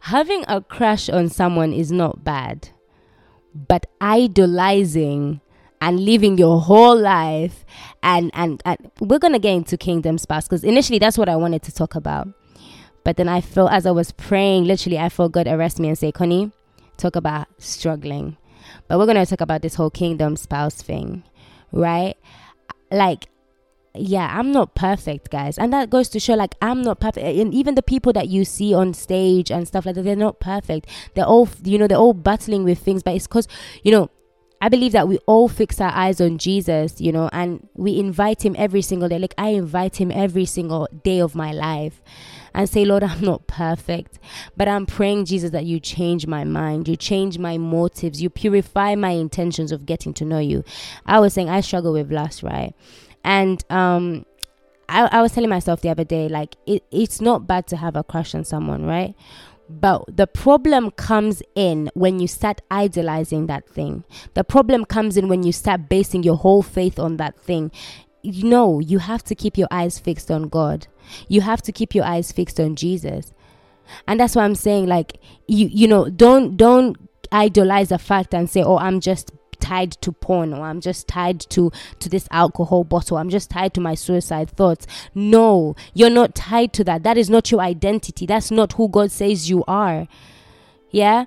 Having 0.00 0.44
a 0.48 0.62
crush 0.62 1.08
on 1.10 1.28
someone 1.28 1.72
is 1.72 1.92
not 1.92 2.24
bad 2.24 2.70
but 3.54 3.86
idolizing 4.00 5.40
and 5.80 6.00
living 6.00 6.38
your 6.38 6.60
whole 6.60 6.98
life. 6.98 7.64
And 8.02 8.30
and, 8.34 8.62
and 8.64 8.90
we're 9.00 9.18
gonna 9.18 9.38
get 9.38 9.54
into 9.54 9.76
kingdom 9.76 10.18
spouse 10.18 10.44
because 10.44 10.64
initially 10.64 10.98
that's 10.98 11.18
what 11.18 11.28
i 11.28 11.36
wanted 11.36 11.62
to 11.64 11.72
talk 11.72 11.94
about. 11.94 12.28
But 13.04 13.16
then 13.16 13.28
i 13.28 13.40
felt 13.40 13.72
as 13.72 13.84
i 13.86 13.90
was 13.90 14.12
praying 14.12 14.64
literally 14.64 14.98
i 14.98 15.08
felt 15.08 15.32
god 15.32 15.48
arrest 15.48 15.80
me 15.80 15.88
and 15.88 15.98
say 15.98 16.12
connie 16.12 16.52
talk 16.96 17.16
about 17.16 17.48
struggling. 17.58 18.36
But 18.88 18.98
we're 18.98 19.06
gonna 19.06 19.26
talk 19.26 19.40
about 19.40 19.62
this 19.62 19.74
whole 19.74 19.90
kingdom 19.90 20.36
spouse 20.36 20.80
thing 20.80 21.24
right? 21.72 22.16
Like 22.90 23.26
yeah, 23.94 24.38
I'm 24.38 24.52
not 24.52 24.74
perfect, 24.74 25.30
guys. 25.30 25.58
And 25.58 25.72
that 25.72 25.90
goes 25.90 26.08
to 26.10 26.20
show 26.20 26.34
like 26.34 26.54
I'm 26.62 26.82
not 26.82 27.00
perfect. 27.00 27.26
And 27.26 27.52
even 27.52 27.74
the 27.74 27.82
people 27.82 28.12
that 28.14 28.28
you 28.28 28.44
see 28.44 28.72
on 28.72 28.94
stage 28.94 29.50
and 29.50 29.68
stuff 29.68 29.84
like 29.84 29.96
that, 29.96 30.02
they're 30.02 30.16
not 30.16 30.40
perfect. 30.40 30.88
They're 31.14 31.26
all, 31.26 31.48
you 31.62 31.78
know, 31.78 31.86
they're 31.86 31.98
all 31.98 32.14
battling 32.14 32.64
with 32.64 32.78
things, 32.78 33.02
but 33.02 33.14
it's 33.14 33.26
because, 33.26 33.48
you 33.82 33.92
know, 33.92 34.10
I 34.62 34.68
believe 34.68 34.92
that 34.92 35.08
we 35.08 35.18
all 35.26 35.48
fix 35.48 35.80
our 35.80 35.90
eyes 35.90 36.20
on 36.20 36.38
Jesus, 36.38 37.00
you 37.00 37.10
know, 37.10 37.28
and 37.32 37.68
we 37.74 37.98
invite 37.98 38.44
him 38.44 38.54
every 38.56 38.80
single 38.80 39.08
day. 39.08 39.18
Like 39.18 39.34
I 39.36 39.48
invite 39.48 40.00
him 40.00 40.12
every 40.12 40.44
single 40.44 40.88
day 41.02 41.20
of 41.20 41.34
my 41.34 41.52
life 41.52 42.00
and 42.54 42.68
say, 42.68 42.84
Lord, 42.84 43.02
I'm 43.04 43.20
not 43.20 43.46
perfect, 43.46 44.20
but 44.56 44.68
I'm 44.68 44.86
praying, 44.86 45.24
Jesus, 45.26 45.50
that 45.50 45.64
you 45.66 45.80
change 45.80 46.26
my 46.26 46.44
mind, 46.44 46.88
you 46.88 46.96
change 46.96 47.38
my 47.38 47.58
motives, 47.58 48.22
you 48.22 48.30
purify 48.30 48.94
my 48.94 49.10
intentions 49.10 49.72
of 49.72 49.84
getting 49.84 50.14
to 50.14 50.24
know 50.24 50.38
you. 50.38 50.64
I 51.04 51.18
was 51.18 51.34
saying 51.34 51.50
I 51.50 51.60
struggle 51.60 51.92
with 51.92 52.12
lust, 52.12 52.42
right? 52.42 52.72
And 53.24 53.64
um 53.70 54.26
I, 54.88 55.08
I 55.10 55.22
was 55.22 55.32
telling 55.32 55.50
myself 55.50 55.80
the 55.80 55.88
other 55.88 56.04
day, 56.04 56.28
like 56.28 56.56
it, 56.66 56.84
it's 56.90 57.20
not 57.20 57.46
bad 57.46 57.66
to 57.68 57.76
have 57.76 57.96
a 57.96 58.04
crush 58.04 58.34
on 58.34 58.44
someone, 58.44 58.84
right? 58.84 59.14
But 59.68 60.04
the 60.14 60.26
problem 60.26 60.90
comes 60.90 61.42
in 61.54 61.90
when 61.94 62.20
you 62.20 62.28
start 62.28 62.60
idolizing 62.70 63.46
that 63.46 63.66
thing. 63.66 64.04
The 64.34 64.44
problem 64.44 64.84
comes 64.84 65.16
in 65.16 65.28
when 65.28 65.44
you 65.44 65.52
start 65.52 65.88
basing 65.88 66.24
your 66.24 66.36
whole 66.36 66.62
faith 66.62 66.98
on 66.98 67.16
that 67.16 67.38
thing. 67.38 67.70
You 68.22 68.44
know, 68.44 68.80
you 68.80 68.98
have 68.98 69.22
to 69.24 69.34
keep 69.34 69.56
your 69.56 69.68
eyes 69.70 69.98
fixed 69.98 70.30
on 70.30 70.48
God. 70.48 70.88
You 71.28 71.40
have 71.40 71.62
to 71.62 71.72
keep 71.72 71.94
your 71.94 72.04
eyes 72.04 72.32
fixed 72.32 72.60
on 72.60 72.76
Jesus. 72.76 73.32
And 74.06 74.20
that's 74.20 74.36
why 74.36 74.44
I'm 74.44 74.54
saying 74.54 74.86
like 74.86 75.18
you 75.46 75.68
you 75.68 75.88
know, 75.88 76.08
don't 76.10 76.56
don't 76.56 76.96
idolize 77.30 77.88
the 77.88 77.98
fact 77.98 78.34
and 78.34 78.50
say, 78.50 78.62
"Oh, 78.62 78.76
I'm 78.76 79.00
just 79.00 79.32
tied 79.62 79.92
to 80.02 80.12
porn 80.12 80.52
or 80.52 80.66
I'm 80.66 80.80
just 80.80 81.08
tied 81.08 81.40
to 81.50 81.70
to 82.00 82.08
this 82.08 82.28
alcohol 82.30 82.84
bottle. 82.84 83.16
I'm 83.16 83.30
just 83.30 83.48
tied 83.48 83.72
to 83.74 83.80
my 83.80 83.94
suicide 83.94 84.50
thoughts. 84.50 84.86
No, 85.14 85.74
you're 85.94 86.10
not 86.10 86.34
tied 86.34 86.72
to 86.74 86.84
that. 86.84 87.04
That 87.04 87.16
is 87.16 87.30
not 87.30 87.50
your 87.50 87.60
identity. 87.60 88.26
That's 88.26 88.50
not 88.50 88.74
who 88.74 88.88
God 88.88 89.10
says 89.10 89.48
you 89.48 89.64
are. 89.66 90.08
Yeah? 90.90 91.24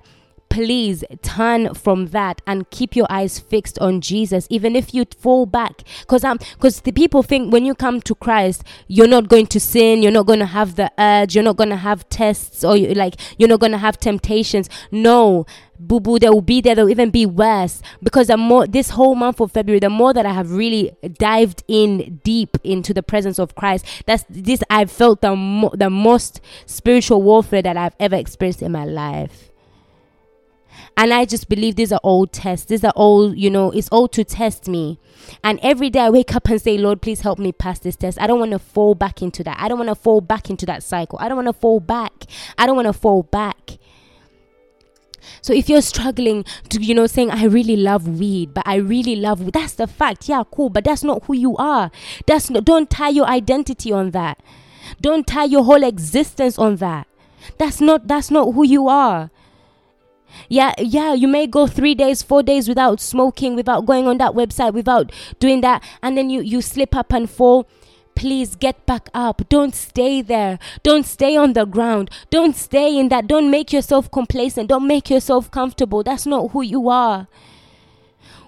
Please 0.56 1.04
turn 1.20 1.74
from 1.74 2.06
that 2.06 2.40
and 2.46 2.70
keep 2.70 2.96
your 2.96 3.06
eyes 3.10 3.38
fixed 3.38 3.78
on 3.78 4.00
Jesus 4.00 4.46
even 4.48 4.74
if 4.74 4.94
you 4.94 5.04
fall 5.18 5.44
back. 5.44 5.82
Because 6.00 6.24
um 6.24 6.38
because 6.54 6.80
the 6.80 6.92
people 6.92 7.22
think 7.22 7.52
when 7.52 7.66
you 7.66 7.74
come 7.74 8.00
to 8.00 8.14
Christ 8.14 8.64
you're 8.88 9.06
not 9.06 9.28
going 9.28 9.48
to 9.48 9.60
sin 9.60 10.02
you're 10.02 10.10
not 10.10 10.24
going 10.24 10.38
to 10.38 10.46
have 10.46 10.76
the 10.76 10.90
urge 10.98 11.34
you're 11.34 11.44
not 11.44 11.58
going 11.58 11.68
to 11.68 11.76
have 11.76 12.08
tests 12.08 12.64
or 12.64 12.74
you, 12.74 12.94
like 12.94 13.16
you're 13.36 13.50
not 13.50 13.60
going 13.60 13.72
to 13.72 13.76
have 13.78 14.00
temptations. 14.00 14.70
No. 14.90 15.44
Boo 15.78 16.00
boo 16.00 16.18
they 16.18 16.30
will 16.30 16.40
be 16.40 16.62
there 16.62 16.74
they'll 16.74 16.88
even 16.88 17.10
be 17.10 17.26
worse. 17.26 17.82
Because 18.02 18.28
the 18.28 18.38
more 18.38 18.66
this 18.66 18.88
whole 18.90 19.14
month 19.14 19.40
of 19.40 19.52
february 19.52 19.78
the 19.78 19.90
more 19.90 20.14
that 20.14 20.24
i 20.24 20.32
have 20.32 20.52
really 20.52 20.90
dived 21.18 21.64
in 21.68 22.18
deep 22.24 22.56
into 22.64 22.94
the 22.94 23.02
presence 23.02 23.38
of 23.38 23.54
christ 23.54 23.84
that's 24.06 24.24
this 24.30 24.62
i've 24.70 24.90
felt 24.90 25.20
the, 25.20 25.36
mo- 25.36 25.72
the 25.74 25.90
most 25.90 26.40
spiritual 26.64 27.20
warfare 27.20 27.60
that 27.60 27.76
i've 27.76 27.94
ever 28.00 28.16
experienced 28.16 28.62
in 28.62 28.72
my 28.72 28.86
life 28.86 29.45
and 30.96 31.12
I 31.12 31.24
just 31.24 31.48
believe 31.48 31.76
these 31.76 31.92
are 31.92 32.00
all 32.02 32.26
tests. 32.26 32.66
These 32.66 32.84
are 32.84 32.92
all, 32.96 33.34
you 33.34 33.50
know, 33.50 33.70
it's 33.70 33.88
all 33.90 34.08
to 34.08 34.24
test 34.24 34.66
me. 34.66 34.98
And 35.44 35.60
every 35.62 35.90
day 35.90 36.00
I 36.00 36.10
wake 36.10 36.34
up 36.34 36.48
and 36.48 36.60
say, 36.60 36.78
Lord, 36.78 37.02
please 37.02 37.20
help 37.20 37.38
me 37.38 37.52
pass 37.52 37.78
this 37.78 37.96
test. 37.96 38.20
I 38.20 38.26
don't 38.26 38.38
want 38.38 38.52
to 38.52 38.58
fall 38.58 38.94
back 38.94 39.20
into 39.20 39.44
that. 39.44 39.58
I 39.60 39.68
don't 39.68 39.78
want 39.78 39.90
to 39.90 39.94
fall 39.94 40.20
back 40.20 40.48
into 40.48 40.64
that 40.66 40.82
cycle. 40.82 41.18
I 41.20 41.28
don't 41.28 41.36
want 41.36 41.48
to 41.48 41.52
fall 41.52 41.80
back. 41.80 42.24
I 42.56 42.66
don't 42.66 42.76
want 42.76 42.86
to 42.86 42.92
fall 42.92 43.24
back. 43.24 43.78
So 45.42 45.52
if 45.52 45.68
you're 45.68 45.82
struggling 45.82 46.44
to, 46.70 46.80
you 46.80 46.94
know, 46.94 47.06
saying, 47.06 47.30
I 47.30 47.44
really 47.44 47.76
love 47.76 48.18
weed, 48.18 48.54
but 48.54 48.66
I 48.66 48.76
really 48.76 49.16
love 49.16 49.40
weed, 49.40 49.52
that's 49.52 49.74
the 49.74 49.86
fact. 49.86 50.28
Yeah, 50.28 50.44
cool. 50.50 50.70
But 50.70 50.84
that's 50.84 51.04
not 51.04 51.24
who 51.24 51.34
you 51.34 51.56
are. 51.56 51.90
That's 52.26 52.48
not, 52.48 52.64
don't 52.64 52.88
tie 52.88 53.10
your 53.10 53.26
identity 53.26 53.92
on 53.92 54.12
that. 54.12 54.40
Don't 55.00 55.26
tie 55.26 55.44
your 55.44 55.64
whole 55.64 55.82
existence 55.82 56.58
on 56.58 56.76
that. 56.76 57.06
That's 57.58 57.80
not, 57.80 58.06
that's 58.08 58.30
not 58.30 58.52
who 58.52 58.64
you 58.64 58.88
are 58.88 59.30
yeah 60.48 60.72
yeah 60.78 61.12
you 61.12 61.28
may 61.28 61.46
go 61.46 61.66
three 61.66 61.94
days 61.94 62.22
four 62.22 62.42
days 62.42 62.68
without 62.68 63.00
smoking 63.00 63.54
without 63.56 63.86
going 63.86 64.06
on 64.06 64.18
that 64.18 64.32
website 64.32 64.72
without 64.72 65.10
doing 65.38 65.60
that 65.60 65.82
and 66.02 66.16
then 66.16 66.30
you 66.30 66.40
you 66.40 66.60
slip 66.62 66.94
up 66.94 67.12
and 67.12 67.28
fall. 67.28 67.68
Please 68.14 68.56
get 68.56 68.86
back 68.86 69.10
up. 69.12 69.46
Don't 69.50 69.74
stay 69.74 70.22
there. 70.22 70.58
Don't 70.82 71.04
stay 71.04 71.36
on 71.36 71.52
the 71.52 71.66
ground. 71.66 72.10
Don't 72.30 72.56
stay 72.56 72.98
in 72.98 73.10
that. 73.10 73.26
Don't 73.26 73.50
make 73.50 73.74
yourself 73.74 74.10
complacent. 74.10 74.70
Don't 74.70 74.86
make 74.86 75.10
yourself 75.10 75.50
comfortable. 75.50 76.02
That's 76.02 76.24
not 76.24 76.52
who 76.52 76.62
you 76.62 76.88
are 76.88 77.28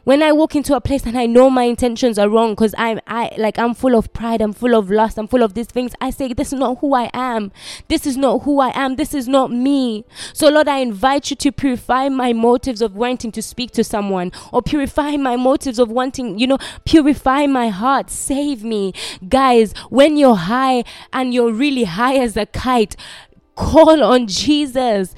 when 0.09 0.23
I 0.23 0.33
walk 0.33 0.57
into 0.57 0.75
a 0.75 0.81
place 0.81 1.05
and 1.05 1.19
I 1.19 1.27
know 1.27 1.51
my 1.51 1.65
intentions 1.65 2.19
are 2.19 2.31
wrong 2.31 2.53
because 2.53 2.75
I'm 2.79 2.99
I 3.07 3.31
like 3.37 3.59
I'm 3.59 3.75
full 3.75 3.95
of 3.95 4.11
pride, 4.15 4.41
I'm 4.41 4.55
full 4.55 4.75
of 4.75 4.91
lust, 4.91 5.19
I'm 5.19 5.29
full 5.29 5.43
of 5.43 5.53
these 5.53 5.67
things, 5.67 5.93
I 6.01 6.09
say 6.09 6.33
this 6.33 6.51
is 6.51 6.59
not 6.59 6.79
who 6.79 6.95
I 6.95 7.11
am. 7.13 7.53
This 7.89 8.07
is 8.07 8.17
not 8.17 8.45
who 8.45 8.59
I 8.59 8.73
am. 8.75 8.97
This 8.97 9.13
is 9.13 9.29
not 9.29 9.51
me. 9.51 10.07
So 10.33 10.49
Lord, 10.49 10.67
I 10.67 10.79
invite 10.79 11.29
you 11.29 11.37
to 11.37 11.53
purify 11.53 12.09
my 12.09 12.33
motives 12.33 12.81
of 12.81 12.97
wanting 12.97 13.33
to 13.33 13.43
speak 13.43 13.73
to 13.73 13.85
someone 13.85 14.33
or 14.51 14.63
purify 14.63 15.19
my 15.19 15.37
motives 15.37 15.79
of 15.79 15.91
wanting, 15.91 16.39
you 16.39 16.47
know, 16.47 16.59
purify 16.87 17.45
my 17.45 17.69
heart. 17.69 18.09
Save 18.09 18.65
me. 18.65 18.95
Guys, 19.29 19.75
when 19.91 20.17
you're 20.17 20.37
high 20.37 20.85
and 21.13 21.35
you're 21.35 21.53
really 21.53 21.85
high 21.85 22.17
as 22.17 22.35
a 22.35 22.47
kite, 22.47 22.97
call 23.57 24.03
on 24.03 24.27
Jesus 24.27 25.15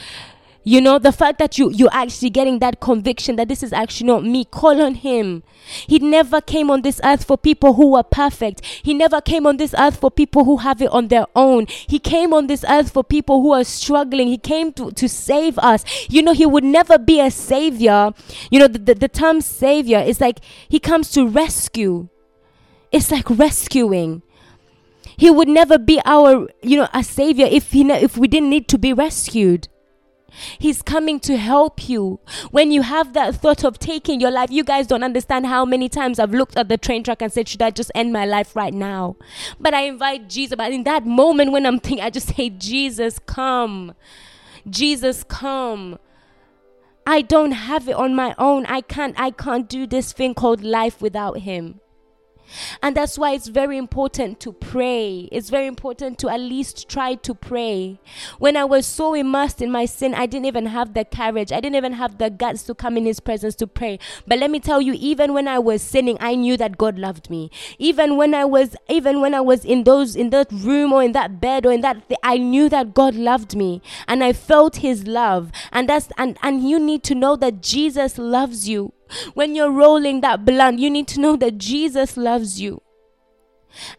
you 0.62 0.81
know 0.81 0.99
the 0.99 1.12
fact 1.12 1.38
that 1.38 1.57
you 1.57 1.71
you're 1.71 1.93
actually 1.93 2.29
getting 2.29 2.59
that 2.59 2.81
conviction 2.81 3.37
that 3.37 3.49
this 3.49 3.62
is 3.62 3.73
actually 3.73 4.07
not 4.07 4.25
me 4.25 4.45
call 4.45 4.81
on 4.83 4.95
him. 4.95 5.43
He 5.87 5.99
never 5.99 6.40
came 6.40 6.71
on 6.71 6.83
this 6.83 7.00
earth 7.02 7.25
for 7.25 7.38
people 7.38 7.75
who 7.75 7.93
were 7.93 8.02
perfect. 8.02 8.64
He 8.83 8.93
never 8.93 9.21
came 9.21 9.47
on 9.47 9.57
this 9.57 9.75
earth 9.79 9.97
for 9.97 10.11
people 10.11 10.45
who 10.45 10.59
have 10.59 10.83
it 10.83 10.90
on 10.90 11.09
their 11.09 11.26
own. 11.35 11.67
He 11.67 11.99
came 11.99 12.35
on 12.35 12.47
this 12.47 12.64
earth 12.69 12.93
for 12.93 13.02
people 13.02 13.40
who 13.40 13.52
are 13.52 13.64
struggling. 13.64 14.29
He 14.29 14.37
came 14.37 14.73
to, 14.75 14.90
to 14.90 15.09
save 15.09 15.59
us. 15.59 15.85
You 16.11 16.23
know 16.23 16.35
he 16.35 16.47
would 16.47 16.64
never 16.64 16.99
be 16.99 17.21
a 17.21 17.31
savior. 17.31 18.12
You 18.50 18.59
know 18.59 18.69
the, 18.69 18.79
the, 18.79 18.95
the 18.95 19.09
term 19.09 19.40
savior 19.40 20.00
is 20.00 20.21
like 20.21 20.40
he 20.69 20.79
comes 20.79 21.11
to 21.12 21.26
rescue. 21.26 22.09
It's 22.93 23.11
like 23.11 23.31
rescuing. 23.31 24.23
He 25.17 25.31
would 25.31 25.49
never 25.49 25.79
be 25.79 26.02
our 26.05 26.49
you 26.62 26.76
know 26.76 26.88
a 26.93 27.02
savior 27.02 27.47
if 27.50 27.73
he 27.73 27.90
if 27.90 28.19
we 28.19 28.29
didn't 28.29 28.50
need 28.50 28.69
to 28.69 28.79
be 28.79 28.93
rescued 28.93 29.69
He's 30.58 30.82
coming 30.82 31.20
to 31.20 31.37
help 31.37 31.88
you. 31.88 32.20
When 32.50 32.70
you 32.70 32.82
have 32.82 33.12
that 33.14 33.34
thought 33.34 33.64
of 33.64 33.78
taking 33.78 34.20
your 34.20 34.30
life, 34.30 34.50
you 34.50 34.64
guys 34.64 34.87
don't 34.87 35.02
understand 35.02 35.46
how 35.46 35.64
many 35.64 35.88
times 35.88 36.18
I've 36.18 36.32
looked 36.32 36.56
at 36.56 36.68
the 36.68 36.78
train 36.78 37.02
track 37.02 37.22
and 37.22 37.32
said, 37.32 37.49
Should 37.49 37.62
I 37.62 37.70
just 37.70 37.90
end 37.94 38.12
my 38.12 38.25
life 38.25 38.54
right 38.56 38.75
now? 38.75 39.16
But 39.58 39.75
I 39.75 39.82
invite 39.82 40.28
Jesus. 40.28 40.56
But 40.56 40.72
in 40.72 40.84
that 40.84 41.06
moment 41.06 41.52
when 41.52 41.66
I'm 41.66 41.78
thinking, 41.78 42.04
I 42.04 42.10
just 42.10 42.34
say, 42.37 42.50
Jesus, 42.50 43.18
come. 43.18 43.94
Jesus, 44.68 45.25
come. 45.25 45.99
I 47.06 47.22
don't 47.22 47.52
have 47.52 47.88
it 47.88 47.96
on 47.96 48.14
my 48.14 48.34
own. 48.38 48.66
I 48.66 48.82
can't 48.82 49.18
I 49.18 49.30
can't 49.30 49.68
do 49.68 49.87
this 49.87 50.12
thing 50.12 50.34
called 50.34 50.62
life 50.62 51.00
without 51.00 51.38
him. 51.38 51.80
And 52.83 52.97
that's 52.97 53.19
why 53.19 53.33
it's 53.33 53.49
very 53.49 53.76
important 53.76 54.40
to 54.40 54.52
pray. 54.52 55.28
It's 55.33 55.50
very 55.50 55.66
important 55.66 56.19
to 56.21 56.28
at 56.28 56.40
least 56.40 56.88
try 56.88 57.14
to 57.16 57.35
pray. 57.35 58.00
When 58.38 58.57
I 58.57 58.64
was 58.64 58.87
so 58.87 59.14
immersed 59.14 59.62
in 59.62 59.71
my 59.71 59.87
sin, 59.87 60.14
I 60.14 60.26
didn't 60.26 60.47
even 60.47 60.66
have 60.66 60.95
the 60.95 61.04
courage. 61.04 61.52
I 61.52 61.61
didn't 61.61 61.76
even 61.76 61.95
have 61.95 62.19
the 62.19 62.30
guts 62.30 62.62
to 62.64 62.75
come 62.75 62.97
in 62.97 63.07
His 63.07 63.21
presence 63.21 63.54
to 63.57 63.66
pray. 63.66 63.99
But 64.26 64.38
let 64.38 64.50
me 64.50 64.61
tell 64.61 64.80
you, 64.80 64.95
even 64.99 65.33
when 65.33 65.49
I 65.49 65.59
was 65.59 65.83
sinning, 65.83 66.16
I 66.21 66.35
knew 66.35 66.57
that 66.57 66.78
God 66.78 66.99
loved 66.99 67.30
me. 67.30 67.50
Even 67.78 68.16
when 68.16 68.35
I 68.35 68.45
was, 68.45 68.76
even 68.88 69.21
when 69.21 69.35
I 69.35 69.40
was 69.40 69.64
in 69.64 69.85
those, 69.85 70.16
in 70.16 70.30
that 70.30 70.50
room 70.52 70.92
or 70.92 71.02
in 71.02 71.12
that 71.12 71.40
bed 71.40 71.66
or 71.66 71.73
in 71.73 71.80
that, 71.83 72.09
th- 72.09 72.21
I 72.23 72.38
knew 72.38 72.69
that 72.69 72.95
God 72.95 73.14
loved 73.14 73.57
me, 73.57 73.83
and 74.09 74.23
I 74.25 74.33
felt 74.33 74.76
His 74.76 75.07
love. 75.07 75.50
And 75.73 75.88
that's 75.88 76.09
and 76.16 76.38
and 76.42 76.69
you 76.69 76.78
need 76.78 77.02
to 77.04 77.14
know 77.14 77.37
that 77.37 77.62
Jesus 77.62 78.19
loves 78.19 78.69
you. 78.69 78.92
When 79.35 79.55
you're 79.55 79.71
rolling 79.71 80.21
that 80.21 80.45
blunt, 80.45 80.79
you 80.79 80.90
need 80.90 81.09
to 81.09 81.21
know 81.21 81.37
that 81.37 81.59
Jesus 81.59 82.17
loves 82.17 82.61
you. 82.61 82.83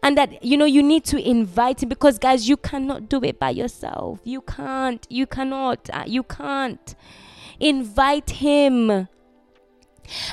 And 0.02 0.18
that, 0.18 0.44
you 0.44 0.56
know, 0.56 0.66
you 0.66 0.82
need 0.82 1.04
to 1.06 1.18
invite 1.18 1.82
him 1.82 1.88
because, 1.88 2.18
guys, 2.18 2.48
you 2.48 2.56
cannot 2.56 3.08
do 3.08 3.22
it 3.24 3.38
by 3.38 3.50
yourself. 3.50 4.20
You 4.24 4.42
can't. 4.42 5.06
You 5.10 5.26
cannot. 5.26 5.88
Uh, 5.92 6.04
you 6.06 6.22
can't. 6.22 6.94
Invite 7.58 8.30
him 8.30 9.08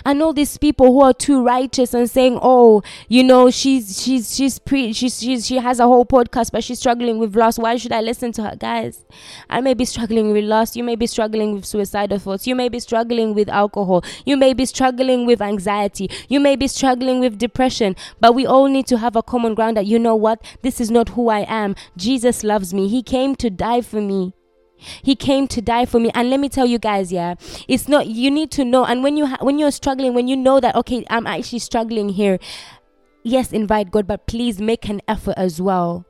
and 0.06 0.22
all 0.22 0.34
these 0.34 0.58
people 0.58 0.88
who 0.88 1.02
are 1.02 1.14
too 1.14 1.44
righteous 1.44 1.94
and 1.94 2.10
saying 2.10 2.38
oh 2.42 2.82
you 3.08 3.24
know 3.24 3.50
she's 3.50 4.02
she's 4.02 4.36
she's 4.36 4.60
pre 4.60 4.94
she's, 4.94 5.20
she's 5.20 5.46
she 5.46 5.58
has 5.58 5.80
a 5.80 5.86
whole 5.86 6.06
podcast 6.06 6.52
but 6.52 6.64
she's 6.64 6.80
struggling 6.80 7.18
with 7.18 7.36
loss. 7.36 7.58
Why 7.58 7.76
should 7.78 7.92
i 7.92 8.02
listen 8.02 8.32
to 8.34 8.44
her? 8.44 8.56
Guys 8.56 9.06
i 9.50 9.62
may 9.62 9.74
be 9.74 9.86
struggling 9.86 10.32
with 10.32 10.44
loss. 10.44 10.76
You 10.76 10.84
may 10.84 10.96
be 10.96 11.08
struggling 11.08 11.54
with 11.54 11.66
suicidal 11.66 12.20
thoughts. 12.20 12.48
You 12.48 12.56
may 12.56 12.70
be 12.70 12.80
struggling 12.80 13.34
with 13.34 13.50
alcohol. 13.50 14.04
You 14.26 14.38
may 14.38 14.54
be 14.54 14.66
struggling 14.66 15.26
with 15.26 15.42
anxiety. 15.42 16.10
You 16.28 16.40
may 16.40 16.56
be 16.56 16.68
struggling 16.68 17.20
with 17.20 17.38
depression. 17.38 17.96
But 18.20 18.36
we 18.36 18.46
all 18.46 18.68
need 18.68 18.88
to 18.88 18.98
have 18.98 19.16
a 19.16 19.24
common 19.24 19.54
ground 19.56 19.78
that 19.78 19.86
you 19.86 20.00
know 20.00 20.16
what? 20.16 20.42
This 20.62 20.80
is 20.82 20.92
not 20.92 21.10
who 21.10 21.30
i 21.30 21.40
am. 21.48 21.76
Jesus 21.98 22.44
loves 22.44 22.74
me. 22.74 22.88
He 22.88 23.04
came 23.04 23.36
to 23.38 23.50
die 23.50 23.82
for 23.82 24.02
me 24.02 24.34
he 25.02 25.16
came 25.16 25.48
to 25.48 25.62
die 25.62 25.86
for 25.86 26.00
me. 26.00 26.12
And 26.14 26.30
let 26.30 26.40
me 26.40 26.50
tell 26.50 26.66
you 26.66 26.80
guys, 26.80 27.12
yeah, 27.12 27.36
it's 27.68 27.88
not, 27.88 28.08
you 28.08 28.32
need 28.32 28.52
to 28.52 28.66
know. 28.66 28.86
And 28.86 29.04
when 29.04 29.18
you, 29.18 29.26
ha- 29.28 29.38
when 29.42 29.60
you're 29.60 29.72
struggling, 29.72 30.14
when 30.14 30.28
you 30.28 30.38
know 30.38 30.60
that, 30.60 30.76
okay, 30.76 31.06
I'm 31.10 31.28
actually 31.28 31.60
struggling 31.60 32.10
here, 32.10 32.40
yes, 33.24 33.52
invite 33.52 33.92
God, 33.92 34.08
but 34.08 34.28
please 34.28 34.60
make 34.60 34.90
an 34.90 35.02
effort 35.08 35.36
as 35.38 35.62
well. 35.62 36.06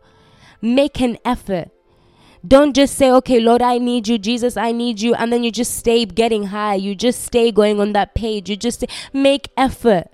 Make 0.61 1.01
an 1.01 1.17
effort. 1.25 1.69
Don't 2.47 2.73
just 2.73 2.95
say, 2.95 3.11
okay, 3.11 3.39
Lord, 3.39 3.61
I 3.61 3.77
need 3.79 4.07
you. 4.07 4.17
Jesus, 4.17 4.55
I 4.55 4.71
need 4.71 5.01
you. 5.01 5.13
And 5.13 5.31
then 5.31 5.43
you 5.43 5.51
just 5.51 5.75
stay 5.75 6.05
getting 6.05 6.45
high. 6.45 6.75
You 6.75 6.95
just 6.95 7.23
stay 7.23 7.51
going 7.51 7.81
on 7.81 7.91
that 7.93 8.15
page. 8.15 8.49
You 8.49 8.55
just 8.55 8.85
make 9.11 9.49
effort. 9.57 10.07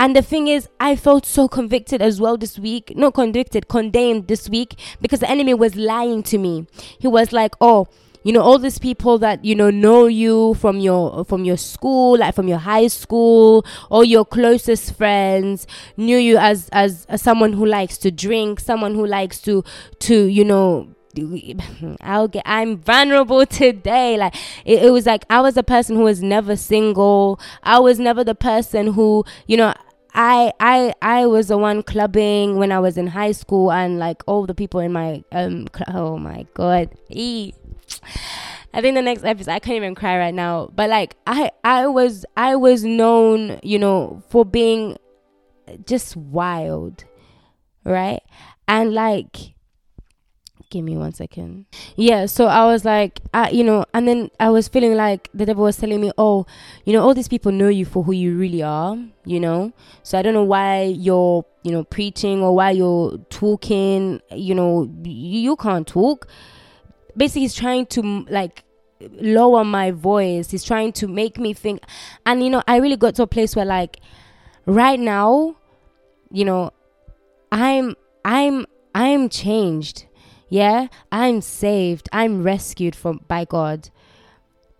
And 0.00 0.16
the 0.16 0.22
thing 0.22 0.48
is, 0.48 0.66
I 0.80 0.96
felt 0.96 1.26
so 1.26 1.46
convicted 1.46 2.00
as 2.00 2.22
well 2.22 2.38
this 2.38 2.58
week. 2.58 2.96
Not 2.96 3.12
convicted, 3.12 3.68
condemned 3.68 4.28
this 4.28 4.48
week 4.48 4.76
because 5.02 5.20
the 5.20 5.28
enemy 5.28 5.52
was 5.52 5.76
lying 5.76 6.22
to 6.22 6.38
me. 6.38 6.66
He 6.98 7.06
was 7.06 7.32
like, 7.32 7.54
oh, 7.60 7.86
you 8.22 8.32
know 8.32 8.40
all 8.40 8.58
these 8.58 8.78
people 8.78 9.18
that 9.18 9.44
you 9.44 9.54
know 9.54 9.70
know 9.70 10.06
you 10.06 10.54
from 10.54 10.78
your 10.78 11.24
from 11.24 11.44
your 11.44 11.56
school 11.56 12.18
like 12.18 12.34
from 12.34 12.48
your 12.48 12.58
high 12.58 12.86
school 12.86 13.64
all 13.88 14.04
your 14.04 14.26
closest 14.26 14.94
friends 14.94 15.66
knew 15.96 16.18
you 16.18 16.36
as 16.36 16.68
as, 16.70 17.06
as 17.06 17.22
someone 17.22 17.54
who 17.54 17.64
likes 17.64 17.96
to 17.96 18.10
drink 18.10 18.60
someone 18.60 18.94
who 18.94 19.06
likes 19.06 19.40
to 19.40 19.64
to 20.00 20.26
you 20.26 20.44
know 20.44 20.86
I'll 22.02 22.28
get 22.28 22.42
I'm 22.46 22.76
vulnerable 22.78 23.44
today. 23.44 24.16
Like 24.16 24.34
it, 24.64 24.84
it 24.84 24.90
was 24.90 25.06
like 25.06 25.24
I 25.28 25.40
was 25.40 25.56
a 25.56 25.62
person 25.62 25.96
who 25.96 26.02
was 26.02 26.22
never 26.22 26.56
single. 26.56 27.40
I 27.62 27.78
was 27.80 27.98
never 27.98 28.22
the 28.22 28.34
person 28.34 28.92
who, 28.92 29.24
you 29.46 29.56
know, 29.56 29.74
I 30.14 30.52
I 30.60 30.94
I 31.02 31.26
was 31.26 31.48
the 31.48 31.58
one 31.58 31.82
clubbing 31.82 32.56
when 32.56 32.72
I 32.72 32.78
was 32.80 32.96
in 32.96 33.06
high 33.06 33.32
school 33.32 33.70
and 33.72 33.98
like 33.98 34.22
all 34.26 34.46
the 34.46 34.54
people 34.54 34.80
in 34.80 34.92
my 34.92 35.22
um 35.32 35.66
cl- 35.74 35.96
oh 35.96 36.18
my 36.18 36.46
god. 36.54 36.90
E- 37.08 37.52
I 38.72 38.80
think 38.80 38.94
the 38.94 39.02
next 39.02 39.24
episode 39.24 39.50
I 39.52 39.58
can't 39.58 39.76
even 39.76 39.94
cry 39.94 40.18
right 40.18 40.34
now. 40.34 40.70
But 40.74 40.90
like 40.90 41.16
I 41.26 41.50
I 41.64 41.86
was 41.86 42.24
I 42.36 42.56
was 42.56 42.84
known, 42.84 43.58
you 43.62 43.78
know, 43.78 44.22
for 44.28 44.44
being 44.44 44.96
just 45.86 46.16
wild. 46.16 47.04
Right? 47.84 48.22
And 48.68 48.92
like 48.94 49.54
give 50.70 50.84
me 50.84 50.96
one 50.96 51.12
second. 51.12 51.66
Yeah, 51.96 52.26
so 52.26 52.46
I 52.46 52.64
was 52.64 52.84
like, 52.84 53.20
I, 53.34 53.50
you 53.50 53.64
know, 53.64 53.84
and 53.92 54.08
then 54.08 54.30
I 54.38 54.50
was 54.50 54.68
feeling 54.68 54.94
like 54.94 55.28
the 55.34 55.44
devil 55.44 55.64
was 55.64 55.76
telling 55.76 56.00
me, 56.00 56.12
oh, 56.16 56.46
you 56.84 56.92
know, 56.92 57.02
all 57.02 57.12
these 57.12 57.28
people 57.28 57.52
know 57.52 57.68
you 57.68 57.84
for 57.84 58.02
who 58.02 58.12
you 58.12 58.38
really 58.38 58.62
are, 58.62 58.96
you 59.24 59.40
know. 59.40 59.72
So 60.02 60.18
I 60.18 60.22
don't 60.22 60.34
know 60.34 60.44
why 60.44 60.84
you're, 60.84 61.44
you 61.62 61.72
know, 61.72 61.84
preaching 61.84 62.40
or 62.40 62.54
why 62.54 62.70
you're 62.70 63.18
talking, 63.28 64.20
you 64.30 64.54
know, 64.54 64.90
you 65.02 65.56
can't 65.56 65.86
talk. 65.86 66.28
Basically, 67.16 67.42
he's 67.42 67.54
trying 67.54 67.86
to 67.86 68.24
like 68.30 68.64
lower 69.00 69.64
my 69.64 69.90
voice. 69.90 70.50
He's 70.50 70.64
trying 70.64 70.92
to 70.92 71.08
make 71.08 71.38
me 71.38 71.52
think, 71.52 71.82
and 72.24 72.42
you 72.42 72.50
know, 72.50 72.62
I 72.66 72.76
really 72.76 72.96
got 72.96 73.16
to 73.16 73.24
a 73.24 73.26
place 73.26 73.56
where 73.56 73.66
like, 73.66 74.00
right 74.66 75.00
now, 75.00 75.56
you 76.30 76.44
know, 76.44 76.70
I'm, 77.50 77.96
I'm, 78.24 78.66
I'm 78.94 79.28
changed 79.28 80.06
yeah, 80.50 80.88
I'm 81.12 81.40
saved. 81.40 82.08
I'm 82.12 82.42
rescued 82.42 82.96
from 82.96 83.20
by 83.28 83.44
God. 83.44 83.88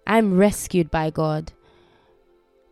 I'm 0.04 0.36
rescued 0.36 0.90
by 0.90 1.10
God. 1.10 1.52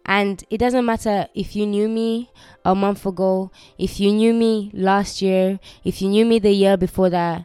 And 0.04 0.42
it 0.50 0.58
doesn't 0.58 0.84
matter 0.84 1.28
if 1.34 1.54
you 1.54 1.64
knew 1.64 1.88
me 1.88 2.32
a 2.64 2.74
month 2.74 3.06
ago, 3.06 3.52
if 3.78 4.00
you 4.00 4.10
knew 4.10 4.34
me 4.34 4.70
last 4.74 5.22
year, 5.22 5.60
if 5.84 6.02
you 6.02 6.08
knew 6.08 6.26
me 6.26 6.40
the 6.40 6.50
year 6.50 6.76
before 6.76 7.08
that. 7.10 7.44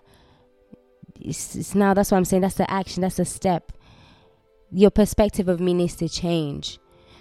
It's, 1.21 1.55
it's 1.55 1.75
now 1.75 1.93
that's 1.93 2.09
what 2.09 2.17
I'm 2.17 2.25
saying. 2.25 2.41
That's 2.41 2.55
the 2.55 2.69
action. 2.69 3.01
That's 3.01 3.17
the 3.17 3.25
step. 3.25 3.71
Your 4.71 4.89
perspective 4.89 5.47
of 5.47 5.59
me 5.59 5.73
needs 5.75 5.95
to 5.97 6.09
change 6.09 6.79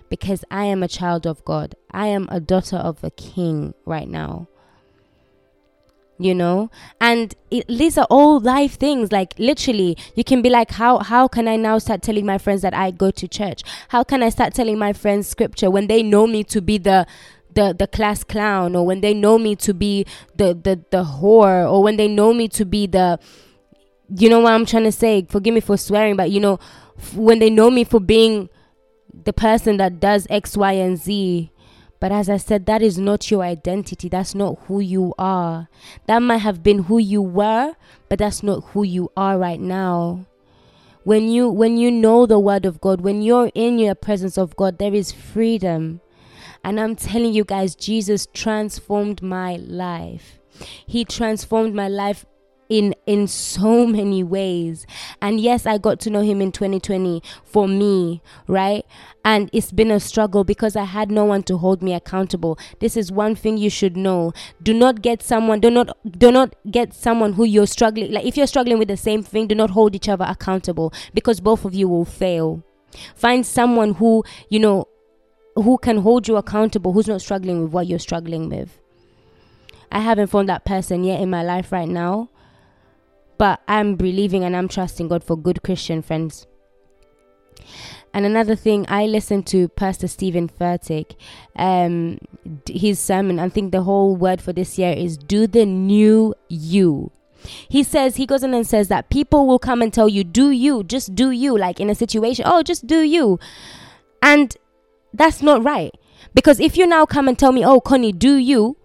because 0.09 0.43
I 0.51 0.65
am 0.65 0.83
a 0.83 0.89
child 0.89 1.27
of 1.27 1.45
God. 1.45 1.75
I 1.91 2.07
am 2.07 2.29
a 2.31 2.41
daughter 2.41 2.77
of 2.77 3.05
a 3.05 3.11
king 3.11 3.75
right 3.85 4.09
now 4.09 4.49
you 6.19 6.35
know? 6.35 6.71
And 7.00 7.35
it, 7.50 7.66
these 7.69 7.99
are 7.99 8.07
all 8.11 8.40
life 8.40 8.78
things. 8.78 9.12
Like 9.12 9.35
literally 9.38 9.97
you 10.14 10.25
can 10.25 10.42
be 10.42 10.50
like 10.50 10.71
how 10.73 10.99
how 10.99 11.28
can 11.28 11.49
i 11.49 11.57
now 11.57 11.78
start 11.78 12.02
telling 12.02 12.26
my 12.26 12.38
friends 12.38 12.62
that 12.62 12.75
i 12.75 12.90
go 12.90 13.11
to 13.11 13.28
church? 13.28 13.62
How 13.88 14.02
can 14.04 14.23
i 14.23 14.28
start 14.28 14.54
telling 14.54 14.78
my 14.78 14.92
friends 14.92 15.26
scripture 15.28 15.71
when 15.71 15.87
they 15.87 16.02
know 16.02 16.26
me 16.26 16.45
to 16.45 16.61
be 16.61 16.78
the 16.78 17.07
the 17.54 17.75
the 17.78 17.87
class 17.87 18.25
clown 18.25 18.75
or 18.75 18.87
when 18.87 19.00
they 19.00 19.14
know 19.14 19.38
me 19.38 19.57
to 19.57 19.75
be 19.75 20.07
the 20.37 20.54
the 20.54 20.81
the 20.90 21.04
whore 21.04 21.71
or 21.71 21.83
when 21.83 21.97
they 21.97 22.09
know 22.09 22.33
me 22.33 22.49
to 22.49 22.64
be 22.64 22.87
the 22.87 23.19
you 24.16 24.28
know 24.28 24.40
what 24.40 24.52
i'm 24.52 24.66
trying 24.66 24.85
to 24.85 24.92
say? 24.92 25.26
Forgive 25.28 25.54
me 25.54 25.61
for 25.61 25.76
swearing 25.76 26.16
but 26.16 26.31
you 26.31 26.40
know 26.40 26.59
f- 26.99 27.14
when 27.14 27.38
they 27.38 27.50
know 27.50 27.71
me 27.71 27.85
for 27.85 28.00
being 28.00 28.49
the 29.25 29.33
person 29.33 29.76
that 29.76 30.00
does 30.00 30.26
x 30.31 30.57
y 30.57 30.73
and 30.73 30.99
z 30.99 31.51
but 32.02 32.11
as 32.11 32.28
I 32.28 32.37
said, 32.37 32.66
that 32.66 32.82
is 32.82 32.99
not 32.99 33.30
your 33.30 33.44
identity. 33.44 34.09
That's 34.09 34.35
not 34.35 34.59
who 34.66 34.80
you 34.80 35.14
are. 35.21 35.68
That 36.06 36.18
might 36.18 36.38
have 36.38 36.61
been 36.61 36.80
who 36.80 36.99
you 36.99 37.23
were, 37.23 37.76
but 38.09 38.18
that's 38.18 38.42
not 38.42 38.64
who 38.71 38.82
you 38.82 39.12
are 39.16 39.38
right 39.38 39.61
now. 39.61 40.26
When 41.04 41.28
you 41.28 41.49
when 41.49 41.76
you 41.76 41.92
know 41.92 42.26
the 42.26 42.40
word 42.40 42.66
of 42.66 42.80
God, 42.80 43.02
when 43.02 43.23
you're 43.23 43.52
in 43.54 43.78
your 43.78 43.94
presence 43.94 44.37
of 44.37 44.56
God, 44.56 44.78
there 44.78 44.92
is 44.92 45.12
freedom. 45.12 46.00
And 46.64 46.80
I'm 46.80 46.97
telling 46.97 47.35
you 47.35 47.44
guys, 47.44 47.76
Jesus 47.76 48.26
transformed 48.35 49.23
my 49.23 49.54
life. 49.54 50.40
He 50.85 51.04
transformed 51.04 51.73
my 51.73 51.87
life 51.87 52.26
in 52.73 52.95
in 53.05 53.29
so 53.29 53.87
many 53.87 54.23
ways. 54.25 54.87
And 55.20 55.38
yes 55.38 55.66
i 55.66 55.77
got 55.77 56.01
to 56.01 56.11
know 56.11 56.23
him 56.23 56.40
in 56.40 56.51
2020 56.53 57.23
for 57.44 57.68
me 57.68 58.23
right? 58.46 58.87
And 59.25 59.51
it's 59.53 59.70
been 59.70 59.90
a 59.90 60.01
struggle 60.01 60.42
because 60.42 60.75
i 60.75 60.85
had 60.85 61.11
no 61.11 61.25
one 61.27 61.42
to 61.44 61.59
hold 61.59 61.83
me 61.83 61.92
accountable. 61.92 62.59
This 62.81 62.96
is 62.96 63.12
one 63.12 63.35
thing 63.35 63.59
you 63.59 63.68
should 63.68 63.96
know. 63.96 64.33
Do 64.62 64.73
not 64.73 65.03
get 65.03 65.23
someone 65.23 65.61
do 65.61 65.70
not 65.70 65.96
do 66.18 66.33
not 66.33 66.57
get 66.70 66.94
someone 66.94 67.35
who 67.35 67.44
you're 67.44 67.66
struggling 67.66 68.11
like 68.11 68.25
if 68.25 68.38
you're 68.38 68.46
struggling 68.46 68.79
with 68.79 68.88
the 68.88 68.96
same 68.96 69.23
thing 69.23 69.46
do 69.46 69.55
not 69.55 69.70
hold 69.70 69.94
each 69.94 70.09
other 70.09 70.25
accountable 70.27 70.92
because 71.12 71.40
both 71.40 71.66
of 71.66 71.75
you 71.75 71.88
will 71.88 72.07
fail. 72.07 72.64
Find 73.14 73.44
someone 73.44 73.94
who 73.94 74.25
you 74.49 74.61
know 74.61 74.88
who 75.57 75.77
can 75.77 75.99
hold 75.99 76.27
you 76.27 76.37
accountable 76.37 76.94
who's 76.94 77.09
not 77.09 77.20
struggling 77.20 77.62
with 77.62 77.73
what 77.73 77.87
you're 77.87 77.99
struggling 77.99 78.49
with. 78.49 78.79
I 79.90 80.01
haven't 80.01 80.29
found 80.29 80.49
that 80.49 80.64
person 80.64 81.05
yet 81.05 81.20
in 81.20 81.29
my 81.29 81.42
life 81.42 81.70
right 81.70 81.88
now. 81.88 82.31
But 83.42 83.61
I'm 83.66 83.96
believing 83.96 84.44
and 84.44 84.57
I'm 84.57 84.68
trusting 84.68 85.09
God 85.09 85.24
for 85.24 85.37
good 85.37 85.64
Christian 85.64 86.00
friends. 86.00 86.46
And 88.14 88.24
another 88.24 88.55
thing, 88.55 88.87
I 88.88 89.07
listened 89.07 89.48
to 89.48 89.66
Pastor 89.66 90.07
Steven 90.07 90.48
Furtick, 90.48 91.16
um, 91.57 92.18
his 92.68 93.00
sermon. 93.00 93.40
I 93.40 93.48
think 93.48 93.72
the 93.72 93.83
whole 93.83 94.14
word 94.14 94.40
for 94.40 94.52
this 94.52 94.78
year 94.78 94.92
is 94.92 95.18
do 95.18 95.48
the 95.48 95.66
new 95.66 96.37
you. 96.48 97.11
He 97.68 97.83
says, 97.83 98.14
he 98.14 98.26
goes 98.26 98.44
in 98.44 98.55
and 98.55 98.64
says 98.64 98.87
that 98.87 99.11
people 99.11 99.48
will 99.48 99.59
come 99.59 99.83
and 99.83 99.92
tell 99.92 100.09
you, 100.09 100.22
do 100.22 100.52
you, 100.52 100.85
just 100.85 101.16
do 101.16 101.33
you, 101.33 101.59
like 101.59 101.81
in 101.81 101.90
a 101.90 101.96
situation, 101.96 102.44
oh, 102.46 102.62
just 102.62 102.87
do 102.87 103.00
you. 103.00 103.40
And 104.22 104.57
that's 105.12 105.42
not 105.42 105.64
right. 105.64 105.92
Because 106.33 106.61
if 106.61 106.76
you 106.76 106.87
now 106.87 107.07
come 107.07 107.26
and 107.26 107.37
tell 107.37 107.50
me, 107.50 107.66
oh, 107.66 107.81
Connie, 107.81 108.12
do 108.12 108.37
you, 108.37 108.76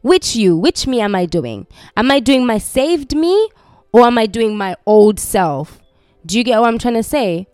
which 0.00 0.34
you, 0.34 0.56
which 0.56 0.88
me 0.88 1.00
am 1.00 1.14
I 1.14 1.24
doing? 1.24 1.68
Am 1.96 2.10
I 2.10 2.18
doing 2.18 2.44
my 2.44 2.58
saved 2.58 3.14
me 3.14 3.48
or 3.92 4.06
am 4.06 4.18
I 4.18 4.26
doing 4.26 4.56
my 4.56 4.76
old 4.86 5.20
self? 5.20 5.80
Do 6.24 6.38
you 6.38 6.44
get 6.44 6.60
what 6.60 6.68
I'm 6.68 6.78
trying 6.78 6.94
to 6.94 7.02
say? 7.02 7.46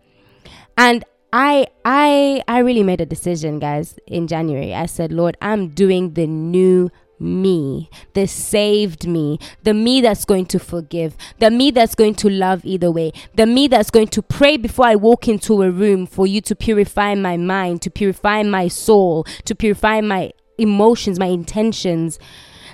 And 0.76 1.04
I 1.32 1.66
I 1.84 2.42
I 2.48 2.60
really 2.60 2.82
made 2.82 3.00
a 3.00 3.06
decision, 3.06 3.58
guys, 3.58 3.98
in 4.06 4.26
January. 4.26 4.74
I 4.74 4.86
said, 4.86 5.12
Lord, 5.12 5.36
I'm 5.42 5.68
doing 5.68 6.14
the 6.14 6.26
new 6.26 6.90
me, 7.20 7.90
the 8.14 8.26
saved 8.26 9.06
me, 9.06 9.38
the 9.64 9.74
me 9.74 10.00
that's 10.00 10.24
going 10.24 10.46
to 10.46 10.58
forgive, 10.58 11.16
the 11.40 11.50
me 11.50 11.72
that's 11.72 11.96
going 11.96 12.14
to 12.14 12.30
love 12.30 12.64
either 12.64 12.90
way, 12.90 13.12
the 13.34 13.44
me 13.46 13.66
that's 13.66 13.90
going 13.90 14.06
to 14.06 14.22
pray 14.22 14.56
before 14.56 14.86
I 14.86 14.94
walk 14.94 15.26
into 15.26 15.62
a 15.62 15.70
room 15.70 16.06
for 16.06 16.28
you 16.28 16.40
to 16.42 16.54
purify 16.54 17.16
my 17.16 17.36
mind, 17.36 17.82
to 17.82 17.90
purify 17.90 18.44
my 18.44 18.68
soul, 18.68 19.24
to 19.46 19.54
purify 19.56 20.00
my 20.00 20.32
emotions, 20.58 21.18
my 21.18 21.26
intentions 21.26 22.18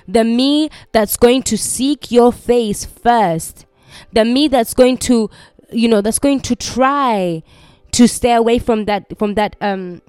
the 0.07 0.23
me 0.23 0.69
that's 0.91 1.17
going 1.17 1.43
to 1.43 1.57
seek 1.57 2.11
your 2.11 2.31
face 2.31 2.85
first, 2.85 3.65
the 4.13 4.25
me 4.25 4.47
that's 4.47 4.73
going 4.73 4.97
to, 4.97 5.29
you 5.71 5.87
know, 5.87 6.01
that's 6.01 6.19
going 6.19 6.41
to 6.41 6.55
try 6.55 7.43
to 7.91 8.07
stay 8.07 8.33
away 8.33 8.59
from 8.59 8.85
that, 8.85 9.17
from 9.17 9.35
that, 9.35 9.55
um, 9.61 10.01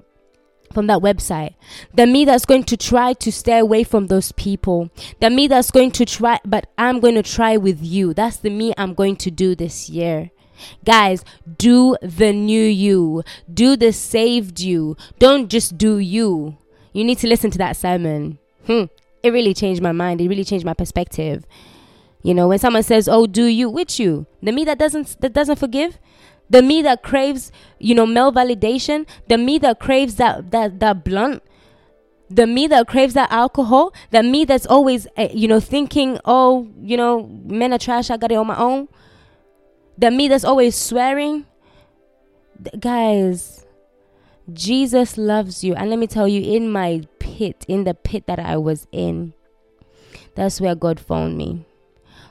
from 0.73 0.87
that 0.87 0.99
website. 0.99 1.55
The 1.93 2.05
me 2.05 2.25
that's 2.25 2.45
going 2.45 2.65
to 2.65 2.77
try 2.77 3.13
to 3.13 3.31
stay 3.31 3.57
away 3.57 3.83
from 3.83 4.07
those 4.07 4.31
people. 4.33 4.89
The 5.19 5.29
me 5.29 5.47
that's 5.47 5.71
going 5.71 5.91
to 5.91 6.05
try, 6.05 6.39
but 6.45 6.69
I'm 6.77 6.99
going 6.99 7.15
to 7.15 7.23
try 7.23 7.57
with 7.57 7.81
you. 7.81 8.13
That's 8.13 8.37
the 8.37 8.49
me 8.49 8.73
I'm 8.77 8.93
going 8.93 9.15
to 9.17 9.31
do 9.31 9.55
this 9.55 9.89
year. 9.89 10.31
Guys, 10.83 11.23
do 11.57 11.95
the 12.01 12.33
new 12.33 12.63
you. 12.63 13.23
Do 13.51 13.75
the 13.75 13.93
saved 13.93 14.59
you. 14.59 14.97
Don't 15.19 15.49
just 15.49 15.77
do 15.77 15.99
you. 15.99 16.57
You 16.93 17.03
need 17.03 17.19
to 17.19 17.27
listen 17.27 17.51
to 17.51 17.57
that 17.59 17.77
sermon. 17.77 18.39
Hmm 18.65 18.85
it 19.27 19.31
really 19.31 19.53
changed 19.53 19.81
my 19.81 19.91
mind. 19.91 20.21
It 20.21 20.27
really 20.27 20.43
changed 20.43 20.65
my 20.65 20.73
perspective. 20.73 21.45
You 22.23 22.33
know, 22.33 22.47
when 22.47 22.59
someone 22.59 22.83
says, 22.83 23.07
"Oh, 23.07 23.27
do 23.27 23.45
you?" 23.45 23.69
with 23.69 23.99
you? 23.99 24.25
The 24.41 24.51
me 24.51 24.65
that 24.65 24.79
doesn't 24.79 25.21
that 25.21 25.33
doesn't 25.33 25.57
forgive, 25.57 25.99
the 26.49 26.61
me 26.61 26.81
that 26.81 27.03
craves, 27.03 27.51
you 27.79 27.93
know, 27.95 28.05
male 28.05 28.31
validation, 28.31 29.07
the 29.27 29.37
me 29.37 29.57
that 29.59 29.79
craves 29.79 30.15
that 30.15 30.51
that 30.51 30.79
that 30.79 31.03
blunt, 31.05 31.43
the 32.29 32.47
me 32.47 32.67
that 32.67 32.87
craves 32.87 33.13
that 33.13 33.31
alcohol, 33.31 33.93
the 34.11 34.23
me 34.23 34.45
that's 34.45 34.65
always, 34.65 35.07
uh, 35.17 35.27
you 35.33 35.47
know, 35.47 35.59
thinking, 35.59 36.19
"Oh, 36.25 36.67
you 36.81 36.97
know, 36.97 37.29
men 37.45 37.73
are 37.73 37.77
trash. 37.77 38.09
I 38.09 38.17
got 38.17 38.31
it 38.31 38.35
on 38.35 38.47
my 38.47 38.57
own." 38.57 38.87
The 39.97 40.11
me 40.11 40.27
that's 40.27 40.45
always 40.45 40.75
swearing. 40.75 41.45
guys, 42.79 43.66
Jesus 44.53 45.17
loves 45.17 45.63
you. 45.63 45.75
And 45.75 45.89
let 45.89 45.99
me 45.99 46.07
tell 46.07 46.27
you, 46.27 46.41
in 46.41 46.71
my 46.71 47.03
pit, 47.19 47.65
in 47.67 47.83
the 47.83 47.93
pit 47.93 48.27
that 48.27 48.39
I 48.39 48.57
was 48.57 48.87
in, 48.91 49.33
that's 50.35 50.61
where 50.61 50.75
God 50.75 50.99
found 50.99 51.37
me. 51.37 51.65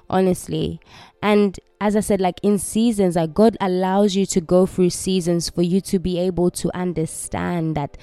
Honestly. 0.09 0.81
And 1.22 1.59
as 1.81 1.96
I 1.96 2.00
said, 2.00 2.20
like 2.20 2.40
in 2.42 2.59
seasons, 2.59 3.16
like 3.16 3.35
God 3.35 3.57
allows 3.61 4.14
you 4.14 4.24
to 4.26 4.40
go 4.40 4.66
through 4.66 4.90
seasons 4.90 5.50
for 5.50 5.62
you 5.62 5.81
to 5.83 5.98
be 5.98 6.18
able 6.18 6.50
to 6.52 6.74
understand 6.76 7.76
that 7.76 7.96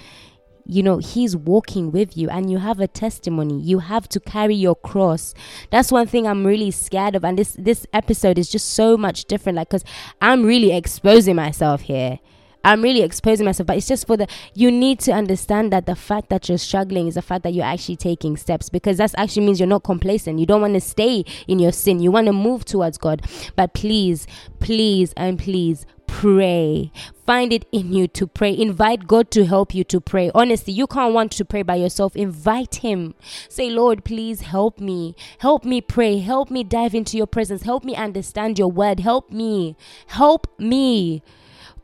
you 0.65 0.81
know 0.81 0.97
he's 0.97 1.35
walking 1.35 1.91
with 1.91 2.15
you 2.15 2.29
and 2.29 2.49
you 2.49 2.57
have 2.57 2.79
a 2.79 2.87
testimony 2.87 3.59
you 3.59 3.79
have 3.79 4.07
to 4.07 4.17
carry 4.19 4.55
your 4.55 4.75
cross 4.75 5.33
that's 5.71 5.91
one 5.91 6.07
thing 6.07 6.25
i'm 6.25 6.45
really 6.45 6.71
scared 6.71 7.15
of 7.15 7.25
and 7.25 7.37
this 7.37 7.55
this 7.59 7.85
episode 7.91 8.37
is 8.37 8.49
just 8.49 8.69
so 8.69 8.95
much 8.95 9.25
different 9.25 9.57
like 9.57 9.67
because 9.67 9.83
i'm 10.21 10.45
really 10.45 10.73
exposing 10.73 11.35
myself 11.35 11.81
here 11.81 12.17
I'm 12.63 12.81
really 12.81 13.01
exposing 13.01 13.45
myself, 13.45 13.67
but 13.67 13.77
it's 13.77 13.87
just 13.87 14.07
for 14.07 14.17
the 14.17 14.27
you 14.53 14.71
need 14.71 14.99
to 15.01 15.11
understand 15.11 15.73
that 15.73 15.85
the 15.85 15.95
fact 15.95 16.29
that 16.29 16.47
you're 16.47 16.57
struggling 16.57 17.07
is 17.07 17.15
the 17.15 17.21
fact 17.21 17.43
that 17.43 17.53
you're 17.53 17.65
actually 17.65 17.97
taking 17.97 18.37
steps 18.37 18.69
because 18.69 18.97
that 18.97 19.13
actually 19.17 19.45
means 19.45 19.59
you're 19.59 19.67
not 19.67 19.83
complacent. 19.83 20.39
You 20.39 20.45
don't 20.45 20.61
want 20.61 20.73
to 20.75 20.81
stay 20.81 21.25
in 21.47 21.59
your 21.59 21.71
sin. 21.71 21.99
You 21.99 22.11
want 22.11 22.27
to 22.27 22.33
move 22.33 22.65
towards 22.65 22.97
God. 22.97 23.25
But 23.55 23.73
please, 23.73 24.27
please, 24.59 25.13
and 25.17 25.37
please 25.37 25.85
pray. 26.07 26.91
Find 27.25 27.51
it 27.51 27.65
in 27.71 27.91
you 27.91 28.07
to 28.09 28.27
pray. 28.27 28.55
Invite 28.55 29.07
God 29.07 29.31
to 29.31 29.45
help 29.45 29.73
you 29.73 29.83
to 29.85 29.99
pray. 29.99 30.29
Honestly, 30.35 30.73
you 30.73 30.87
can't 30.87 31.13
want 31.13 31.31
to 31.33 31.45
pray 31.45 31.63
by 31.63 31.75
yourself. 31.75 32.15
Invite 32.15 32.75
Him. 32.75 33.15
Say, 33.49 33.69
Lord, 33.69 34.03
please 34.03 34.41
help 34.41 34.79
me. 34.79 35.15
Help 35.39 35.65
me 35.65 35.81
pray. 35.81 36.19
Help 36.19 36.51
me 36.51 36.63
dive 36.63 36.93
into 36.93 37.17
your 37.17 37.27
presence. 37.27 37.63
Help 37.63 37.83
me 37.83 37.95
understand 37.95 38.59
your 38.59 38.71
word. 38.71 38.99
Help 38.99 39.31
me. 39.31 39.75
Help 40.07 40.47
me. 40.59 41.23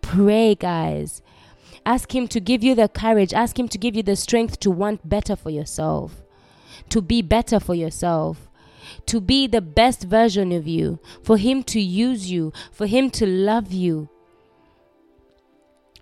Pray, 0.01 0.55
guys. 0.55 1.21
Ask 1.85 2.13
Him 2.13 2.27
to 2.29 2.39
give 2.39 2.63
you 2.63 2.75
the 2.75 2.88
courage. 2.88 3.33
Ask 3.33 3.57
Him 3.57 3.67
to 3.69 3.77
give 3.77 3.95
you 3.95 4.03
the 4.03 4.15
strength 4.15 4.59
to 4.62 4.71
want 4.71 5.07
better 5.07 5.35
for 5.35 5.49
yourself, 5.49 6.21
to 6.89 7.01
be 7.01 7.21
better 7.21 7.59
for 7.59 7.75
yourself, 7.75 8.49
to 9.05 9.21
be 9.21 9.47
the 9.47 9.62
best 9.62 10.03
version 10.03 10.51
of 10.51 10.67
you, 10.67 10.99
for 11.23 11.38
Him 11.38 11.63
to 11.63 11.79
use 11.79 12.29
you, 12.29 12.51
for 12.71 12.85
Him 12.85 13.09
to 13.12 13.25
love 13.25 13.71
you. 13.71 14.09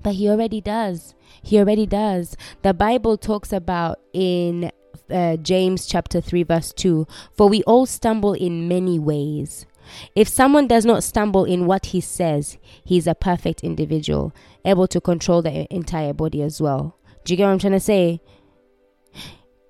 But 0.01 0.15
He 0.15 0.29
already 0.29 0.61
does. 0.61 1.15
He 1.41 1.59
already 1.59 1.85
does. 1.85 2.35
The 2.63 2.73
Bible 2.73 3.17
talks 3.17 3.53
about 3.53 3.99
in 4.13 4.71
uh, 5.09 5.37
James 5.37 5.85
chapter 5.85 6.21
3, 6.21 6.43
verse 6.43 6.73
2 6.73 7.07
For 7.33 7.47
we 7.47 7.63
all 7.63 7.85
stumble 7.85 8.33
in 8.33 8.67
many 8.67 8.99
ways. 8.99 9.65
If 10.15 10.27
someone 10.27 10.67
does 10.67 10.85
not 10.85 11.03
stumble 11.03 11.45
in 11.45 11.65
what 11.65 11.87
he 11.87 12.01
says, 12.01 12.57
he 12.83 12.97
is 12.97 13.07
a 13.07 13.15
perfect 13.15 13.63
individual, 13.63 14.33
able 14.65 14.87
to 14.87 15.01
control 15.01 15.41
the 15.41 15.73
entire 15.73 16.13
body 16.13 16.41
as 16.41 16.61
well. 16.61 16.97
Do 17.23 17.33
you 17.33 17.37
get 17.37 17.45
what 17.45 17.51
I'm 17.51 17.59
trying 17.59 17.73
to 17.73 17.79
say? 17.79 18.21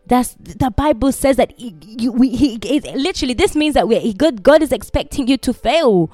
That's 0.06 0.36
the 0.39 0.71
Bible 0.71 1.12
says 1.12 1.36
that 1.36 1.53
he, 1.58 1.75
you, 1.82 2.12
we, 2.13 2.30
he, 2.30 2.58
literally 2.95 3.34
this 3.34 3.56
means 3.56 3.73
that 3.73 3.88
we 3.88 4.13
God 4.13 4.41
God 4.41 4.62
is 4.62 4.71
expecting 4.71 5.27
you 5.27 5.38
to 5.38 5.53
fail. 5.53 6.12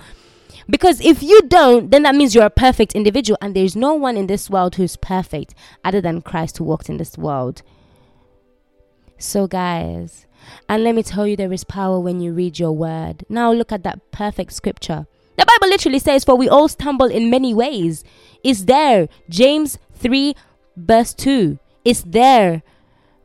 Because 0.67 1.01
if 1.01 1.21
you 1.21 1.41
don't, 1.43 1.91
then 1.91 2.03
that 2.03 2.15
means 2.15 2.33
you're 2.33 2.45
a 2.45 2.49
perfect 2.49 2.93
individual, 2.93 3.37
and 3.41 3.55
there's 3.55 3.75
no 3.75 3.93
one 3.93 4.17
in 4.17 4.27
this 4.27 4.49
world 4.49 4.75
who's 4.75 4.95
perfect 4.95 5.53
other 5.83 5.99
than 5.99 6.21
Christ 6.21 6.57
who 6.57 6.63
walked 6.63 6.89
in 6.89 6.97
this 6.97 7.17
world. 7.17 7.61
So, 9.23 9.47
guys, 9.47 10.25
and 10.67 10.83
let 10.83 10.95
me 10.95 11.01
tell 11.01 11.25
you, 11.25 11.37
there 11.37 11.53
is 11.53 11.63
power 11.63 11.97
when 11.97 12.19
you 12.19 12.33
read 12.33 12.59
your 12.59 12.73
word. 12.73 13.25
Now, 13.29 13.53
look 13.53 13.71
at 13.71 13.83
that 13.83 14.11
perfect 14.11 14.51
scripture. 14.51 15.07
The 15.37 15.45
Bible 15.45 15.69
literally 15.69 15.99
says, 15.99 16.25
For 16.25 16.35
we 16.35 16.49
all 16.49 16.67
stumble 16.67 17.05
in 17.05 17.29
many 17.29 17.53
ways. 17.53 18.03
It's 18.43 18.65
there. 18.65 19.07
James 19.29 19.79
3, 19.95 20.35
verse 20.75 21.13
2. 21.13 21.57
It's 21.85 22.01
there. 22.01 22.63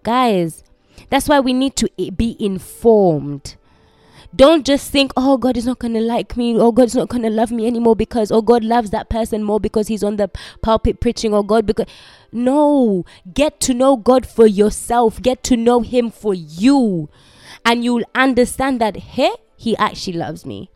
Guys, 0.05 0.63
that's 1.11 1.29
why 1.29 1.41
we 1.41 1.53
need 1.53 1.75
to 1.77 1.91
be 2.17 2.37
informed. 2.39 3.57
Don't 4.37 4.67
just 4.67 4.91
think, 4.91 5.12
oh, 5.17 5.38
God 5.38 5.57
is 5.57 5.64
not 5.64 5.79
going 5.79 5.95
to 5.95 6.01
like 6.01 6.37
me. 6.37 6.59
Oh, 6.59 6.71
God 6.71 6.87
is 6.87 6.95
not 6.95 7.09
going 7.09 7.23
to 7.23 7.31
love 7.31 7.51
me 7.51 7.67
anymore 7.67 7.97
because, 7.97 8.31
oh, 8.31 8.43
God 8.43 8.62
loves 8.62 8.91
that 8.91 9.09
person 9.09 9.43
more 9.43 9.59
because 9.59 9.88
he's 9.88 10.05
on 10.05 10.17
the 10.17 10.31
pulpit 10.62 11.01
preaching. 11.01 11.33
Oh, 11.33 11.43
God, 11.43 11.67
because. 11.67 11.87
No. 12.31 13.05
Get 13.33 13.61
to 13.61 13.75
know 13.75 13.97
God 13.97 14.27
for 14.27 14.47
yourself. 14.47 15.23
Get 15.23 15.43
to 15.45 15.57
know 15.57 15.81
Him 15.81 16.11
for 16.11 16.35
you. 16.35 17.09
And 17.64 17.85
you'll 17.85 18.05
understand 18.14 18.81
that, 18.81 18.97
hey, 18.97 19.33
He 19.57 19.77
actually 19.77 20.19
loves 20.19 20.45
me. 20.45 20.71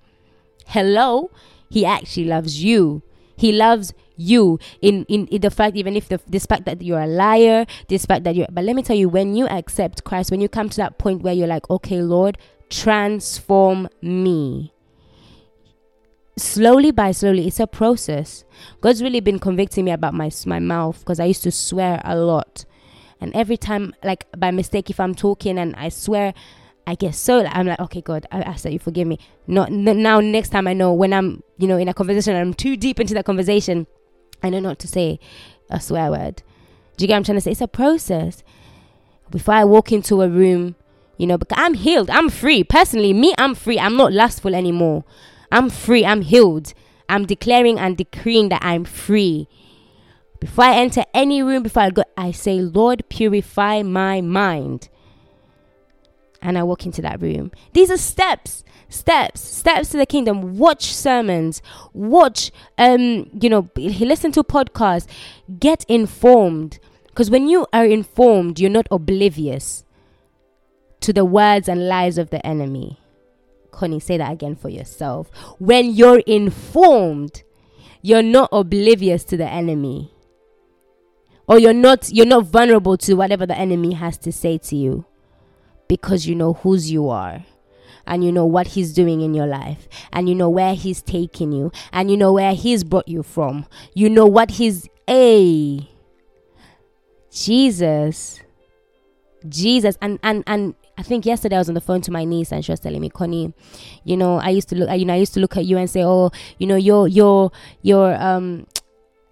Hello? 0.67 1.31
He 1.69 1.85
actually 1.85 2.25
loves 2.25 2.63
you. 2.63 3.03
He 3.37 3.53
loves 3.53 3.93
you 4.17 4.59
in, 4.81 5.05
in, 5.07 5.27
in 5.29 5.41
the 5.41 5.51
fact 5.51 5.75
even 5.75 5.97
if 5.97 6.09
the 6.09 6.21
despite 6.29 6.65
that 6.67 6.81
you're 6.83 7.01
a 7.01 7.07
liar 7.07 7.67
despite 7.89 8.23
that 8.25 8.37
you're 8.37 8.47
but 8.53 8.63
let 8.63 8.77
me 8.77 8.83
tell 8.83 8.95
you 8.95 9.09
when 9.09 9.35
you 9.35 9.47
accept 9.49 10.05
christ 10.05 10.31
when 10.31 10.41
you 10.41 10.49
come 10.49 10.69
to 10.69 10.77
that 10.77 10.99
point 10.99 11.23
where 11.23 11.33
you're 11.33 11.49
like 11.49 11.69
okay 11.71 12.01
lord 12.01 12.37
transform 12.73 13.89
me. 14.01 14.73
Slowly 16.39 16.91
by 16.91 17.13
slowly, 17.13 17.47
it's 17.47 17.61
a 17.61 17.67
process. 17.67 18.45
God's 18.81 19.03
really 19.03 19.21
been 19.21 19.39
convicting 19.39 19.85
me 19.85 19.91
about 19.91 20.15
my 20.15 20.31
my 20.47 20.59
mouth 20.59 20.99
because 21.01 21.21
I 21.21 21.27
used 21.27 21.43
to 21.43 21.53
swear 21.53 22.01
a 22.05 22.17
lot, 22.17 22.65
and 23.21 23.35
every 23.37 23.59
time, 23.59 23.95
like 24.03 24.27
by 24.37 24.51
mistake, 24.51 24.89
if 24.89 24.99
I'm 24.99 25.15
talking 25.15 25.59
and 25.59 25.77
I 25.77 25.91
swear, 25.91 26.33
I 26.87 26.95
get 26.95 27.15
so 27.15 27.45
I'm 27.45 27.67
like, 27.67 27.81
okay, 27.81 28.01
God, 28.01 28.27
I 28.33 28.41
ask 28.41 28.65
that 28.65 28.73
you 28.73 28.79
forgive 28.79 29.07
me. 29.07 29.19
Not 29.47 29.71
now. 29.71 30.21
Next 30.21 30.49
time, 30.49 30.67
I 30.67 30.73
know 30.73 30.95
when 30.95 31.13
I'm, 31.13 31.43
you 31.59 31.69
know, 31.69 31.77
in 31.77 31.89
a 31.89 31.95
conversation, 31.95 32.35
I'm 32.35 32.55
too 32.55 32.79
deep 32.79 32.99
into 32.99 33.13
that 33.15 33.27
conversation. 33.27 33.87
I 34.43 34.49
know 34.49 34.59
not 34.59 34.79
to 34.81 34.89
say 34.89 35.21
a 35.69 35.81
swear 35.81 36.11
word. 36.11 36.43
Do 36.97 37.05
you 37.05 37.09
get 37.09 37.15
what 37.15 37.19
I'm 37.19 37.25
trying 37.25 37.37
to 37.37 37.43
say? 37.43 37.51
It's 37.53 37.61
a 37.61 37.69
process. 37.69 38.43
Before 39.31 39.55
I 39.55 39.65
walk 39.65 39.93
into 39.93 40.23
a 40.23 40.29
room, 40.29 40.77
you 41.17 41.27
know, 41.27 41.39
because 41.39 41.59
I'm 41.59 41.75
healed. 41.75 42.11
I'm 42.11 42.29
free. 42.29 42.65
Personally, 42.65 43.13
me, 43.13 43.35
I'm 43.39 43.55
free. 43.55 43.79
I'm 43.79 43.97
not 43.97 44.13
lustful 44.13 44.55
anymore. 44.55 45.05
I'm 45.51 45.71
free. 45.71 46.05
I'm 46.05 46.23
healed. 46.23 46.75
I'm 47.09 47.27
declaring 47.27 47.79
and 47.79 47.97
decreeing 47.97 48.49
that 48.49 48.65
I'm 48.65 48.85
free. 48.85 49.49
Before 50.41 50.65
I 50.65 50.77
enter 50.77 51.05
any 51.15 51.43
room, 51.43 51.63
before 51.63 51.83
I 51.85 51.91
go, 51.91 52.03
I 52.17 52.33
say, 52.33 52.61
Lord, 52.61 53.05
purify 53.09 53.83
my 53.83 54.21
mind. 54.21 54.89
And 56.41 56.59
I 56.59 56.65
walk 56.65 56.87
into 56.87 57.03
that 57.03 57.23
room. 57.23 57.53
These 57.73 57.91
are 57.91 57.97
steps, 57.97 58.65
steps, 58.89 59.41
steps 59.41 59.91
to 59.91 59.99
the 59.99 60.07
kingdom. 60.07 60.59
Watch 60.59 60.93
sermons, 60.93 61.63
watch, 61.93 62.51
um, 62.79 63.31
you 63.41 63.49
know, 63.49 63.69
listen 63.77 64.33
to 64.33 64.43
podcasts, 64.43 65.07
get 65.61 65.85
informed. 65.85 66.81
Because 67.07 67.31
when 67.31 67.47
you 67.47 67.67
are 67.73 67.85
informed, 67.85 68.59
you're 68.59 68.71
not 68.71 68.89
oblivious 68.91 69.85
to 71.03 71.13
the 71.13 71.25
words 71.25 71.69
and 71.69 71.89
lies 71.89 72.19
of 72.19 72.31
the 72.31 72.45
enemy. 72.47 72.99
Connie, 73.71 74.01
say 74.01 74.19
that 74.19 74.33
again 74.33 74.55
for 74.55 74.69
yourself. 74.69 75.31
When 75.59 75.91
you're 75.91 76.21
informed, 76.21 77.43
you're 78.03 78.23
not 78.23 78.49
oblivious 78.53 79.25
to 79.25 79.37
the 79.37 79.49
enemy. 79.49 80.13
Or 81.49 81.59
you're 81.59 81.73
not 81.73 82.11
you're 82.13 82.27
not 82.27 82.47
vulnerable 82.47 82.97
to 82.99 83.15
whatever 83.15 83.47
the 83.47 83.59
enemy 83.59 83.95
has 83.95 84.17
to 84.19 84.33
say 84.33 84.59
to 84.59 84.77
you 84.77 85.05
because 85.89 86.27
you 86.27 86.35
know 86.35 86.55
whose 86.55 86.91
you 86.91 87.09
are 87.09 87.45
and 88.07 88.25
you 88.25 88.33
know 88.33 88.47
what 88.47 88.69
he's 88.69 88.93
doing 88.95 89.21
in 89.21 89.35
your 89.35 89.47
life 89.47 89.89
and 90.13 90.29
you 90.29 90.35
know 90.35 90.49
where 90.49 90.75
he's 90.75 91.03
taking 91.03 91.53
you 91.53 91.71
and 91.93 92.11
you 92.11 92.17
know 92.17 92.33
where 92.33 92.55
he's 92.55 92.85
brought 92.85 93.09
you 93.09 93.23
from. 93.23 93.67
You 93.93 94.09
know 94.09 94.27
what 94.27 94.53
he's 94.53 94.89
a 95.09 95.89
Jesus 97.31 98.41
Jesus 99.49 99.97
and 100.01 100.19
and 100.23 100.45
and 100.47 100.75
I 101.03 101.05
think 101.05 101.27
yesterday 101.27 101.57
I 101.57 101.59
was 101.59 101.69
on 101.69 101.75
the 101.75 101.81
phone 101.81 102.01
to 102.03 102.13
my 102.13 102.25
niece 102.25 102.53
and 102.53 102.65
she 102.65 102.71
was 102.71 102.79
telling 102.79 103.01
me, 103.01 103.11
Connie, 103.11 103.53
you 104.05 104.17
know, 104.17 104.37
I 104.39 104.51
used 104.51 104.69
to 104.69 104.77
look, 104.77 104.89
you 104.97 105.05
know, 105.05 105.15
I 105.15 105.17
used 105.17 105.35
to 105.35 105.41
look 105.41 105.57
at 105.57 105.65
you 105.65 105.77
and 105.77 105.91
say, 105.91 106.05
oh, 106.05 106.31
you 106.59 106.67
know, 106.69 106.77
you're, 106.77 107.09
you're, 107.09 107.51
you're, 107.83 108.15
um, 108.23 108.69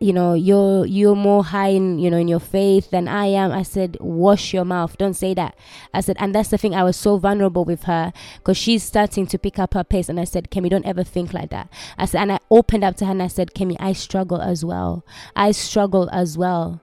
you 0.01 0.13
know, 0.13 0.35
you're, 0.35 0.85
you're 0.85 1.15
more 1.15 1.45
high 1.45 1.69
in, 1.69 2.01
you 2.01 2.11
know, 2.11 2.17
in 2.17 2.27
your 2.27 2.41
faith 2.41 2.91
than 2.91 3.07
I 3.07 3.27
am. 3.27 3.53
I 3.53 3.63
said, 3.63 3.99
wash 4.01 4.53
your 4.53 4.65
mouth. 4.65 4.99
Don't 4.99 5.15
say 5.15 5.33
that. 5.35 5.57
I 5.95 6.01
said, 6.01 6.17
and 6.19 6.35
that's 6.35 6.49
the 6.49 6.59
thing. 6.59 6.75
I 6.75 6.83
was 6.83 6.97
so 6.97 7.19
vulnerable 7.19 7.65
with 7.65 7.85
her 7.85 8.13
because 8.39 8.57
she's 8.57 8.83
starting 8.83 9.29
to 9.29 9.39
pick 9.39 9.61
up 9.61 9.75
her 9.75 9.85
pace. 9.85 10.09
And 10.09 10.19
I 10.19 10.25
said, 10.25 10.51
Kemi, 10.51 10.71
don't 10.71 10.87
ever 10.87 11.05
think 11.05 11.33
like 11.33 11.51
that. 11.51 11.73
I 11.97 12.07
said, 12.07 12.23
and 12.23 12.33
I 12.33 12.41
opened 12.51 12.83
up 12.83 12.97
to 12.97 13.05
her 13.05 13.13
and 13.13 13.23
I 13.23 13.29
said, 13.29 13.55
Kemi, 13.55 13.77
I 13.79 13.93
struggle 13.93 14.43
as 14.43 14.65
well. 14.65 15.07
I 15.37 15.53
struggle 15.53 16.11
as 16.13 16.37
well. 16.37 16.83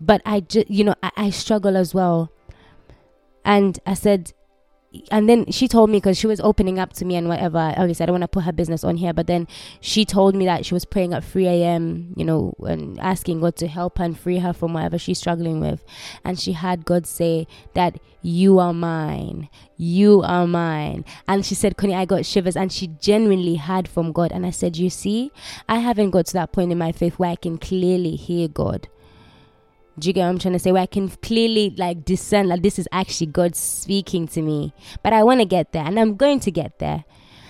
But 0.00 0.22
I 0.26 0.40
just, 0.40 0.68
you 0.68 0.82
know, 0.82 0.96
I, 1.04 1.12
I 1.16 1.30
struggle 1.30 1.76
as 1.76 1.94
well 1.94 2.32
and 3.44 3.78
I 3.86 3.94
said, 3.94 4.32
and 5.10 5.28
then 5.28 5.50
she 5.52 5.68
told 5.68 5.88
me 5.88 5.98
because 5.98 6.18
she 6.18 6.26
was 6.26 6.40
opening 6.40 6.78
up 6.78 6.92
to 6.94 7.04
me 7.04 7.14
and 7.14 7.28
whatever. 7.28 7.58
Obviously, 7.76 8.02
I 8.02 8.06
don't 8.06 8.14
want 8.14 8.22
to 8.22 8.28
put 8.28 8.44
her 8.44 8.52
business 8.52 8.82
on 8.82 8.96
here, 8.96 9.12
but 9.12 9.28
then 9.28 9.46
she 9.80 10.04
told 10.04 10.34
me 10.34 10.44
that 10.46 10.66
she 10.66 10.74
was 10.74 10.84
praying 10.84 11.14
at 11.14 11.22
3 11.22 11.46
a.m., 11.46 12.12
you 12.16 12.24
know, 12.24 12.54
and 12.60 12.98
asking 12.98 13.40
God 13.40 13.54
to 13.56 13.68
help 13.68 13.98
her 13.98 14.04
and 14.04 14.18
free 14.18 14.38
her 14.38 14.52
from 14.52 14.72
whatever 14.72 14.98
she's 14.98 15.18
struggling 15.18 15.60
with. 15.60 15.84
And 16.24 16.40
she 16.40 16.52
had 16.52 16.84
God 16.84 17.06
say 17.06 17.46
that 17.74 18.00
you 18.22 18.58
are 18.58 18.74
mine, 18.74 19.48
you 19.76 20.22
are 20.22 20.46
mine. 20.46 21.04
And 21.28 21.46
she 21.46 21.54
said, 21.54 21.76
Connie, 21.76 21.94
I 21.94 22.04
got 22.04 22.26
shivers. 22.26 22.56
And 22.56 22.72
she 22.72 22.88
genuinely 22.88 23.54
had 23.54 23.86
from 23.86 24.10
God. 24.10 24.32
And 24.32 24.44
I 24.44 24.50
said, 24.50 24.76
You 24.76 24.90
see, 24.90 25.30
I 25.68 25.78
haven't 25.78 26.10
got 26.10 26.26
to 26.26 26.32
that 26.34 26.52
point 26.52 26.72
in 26.72 26.78
my 26.78 26.90
faith 26.90 27.18
where 27.18 27.30
I 27.30 27.36
can 27.36 27.58
clearly 27.58 28.16
hear 28.16 28.48
God. 28.48 28.88
Do 30.00 30.08
you 30.08 30.12
get 30.14 30.22
what 30.22 30.30
I'm 30.30 30.38
trying 30.38 30.54
to 30.54 30.58
say? 30.58 30.72
Where 30.72 30.82
I 30.82 30.86
can 30.86 31.08
clearly 31.08 31.74
like 31.76 32.04
discern 32.04 32.48
like 32.48 32.62
this 32.62 32.78
is 32.78 32.88
actually 32.90 33.28
God 33.28 33.54
speaking 33.54 34.26
to 34.28 34.42
me. 34.42 34.72
But 35.02 35.12
I 35.12 35.22
want 35.22 35.40
to 35.40 35.46
get 35.46 35.72
there 35.72 35.84
and 35.84 36.00
I'm 36.00 36.16
going 36.16 36.40
to 36.40 36.50
get 36.50 36.78
there. 36.78 37.04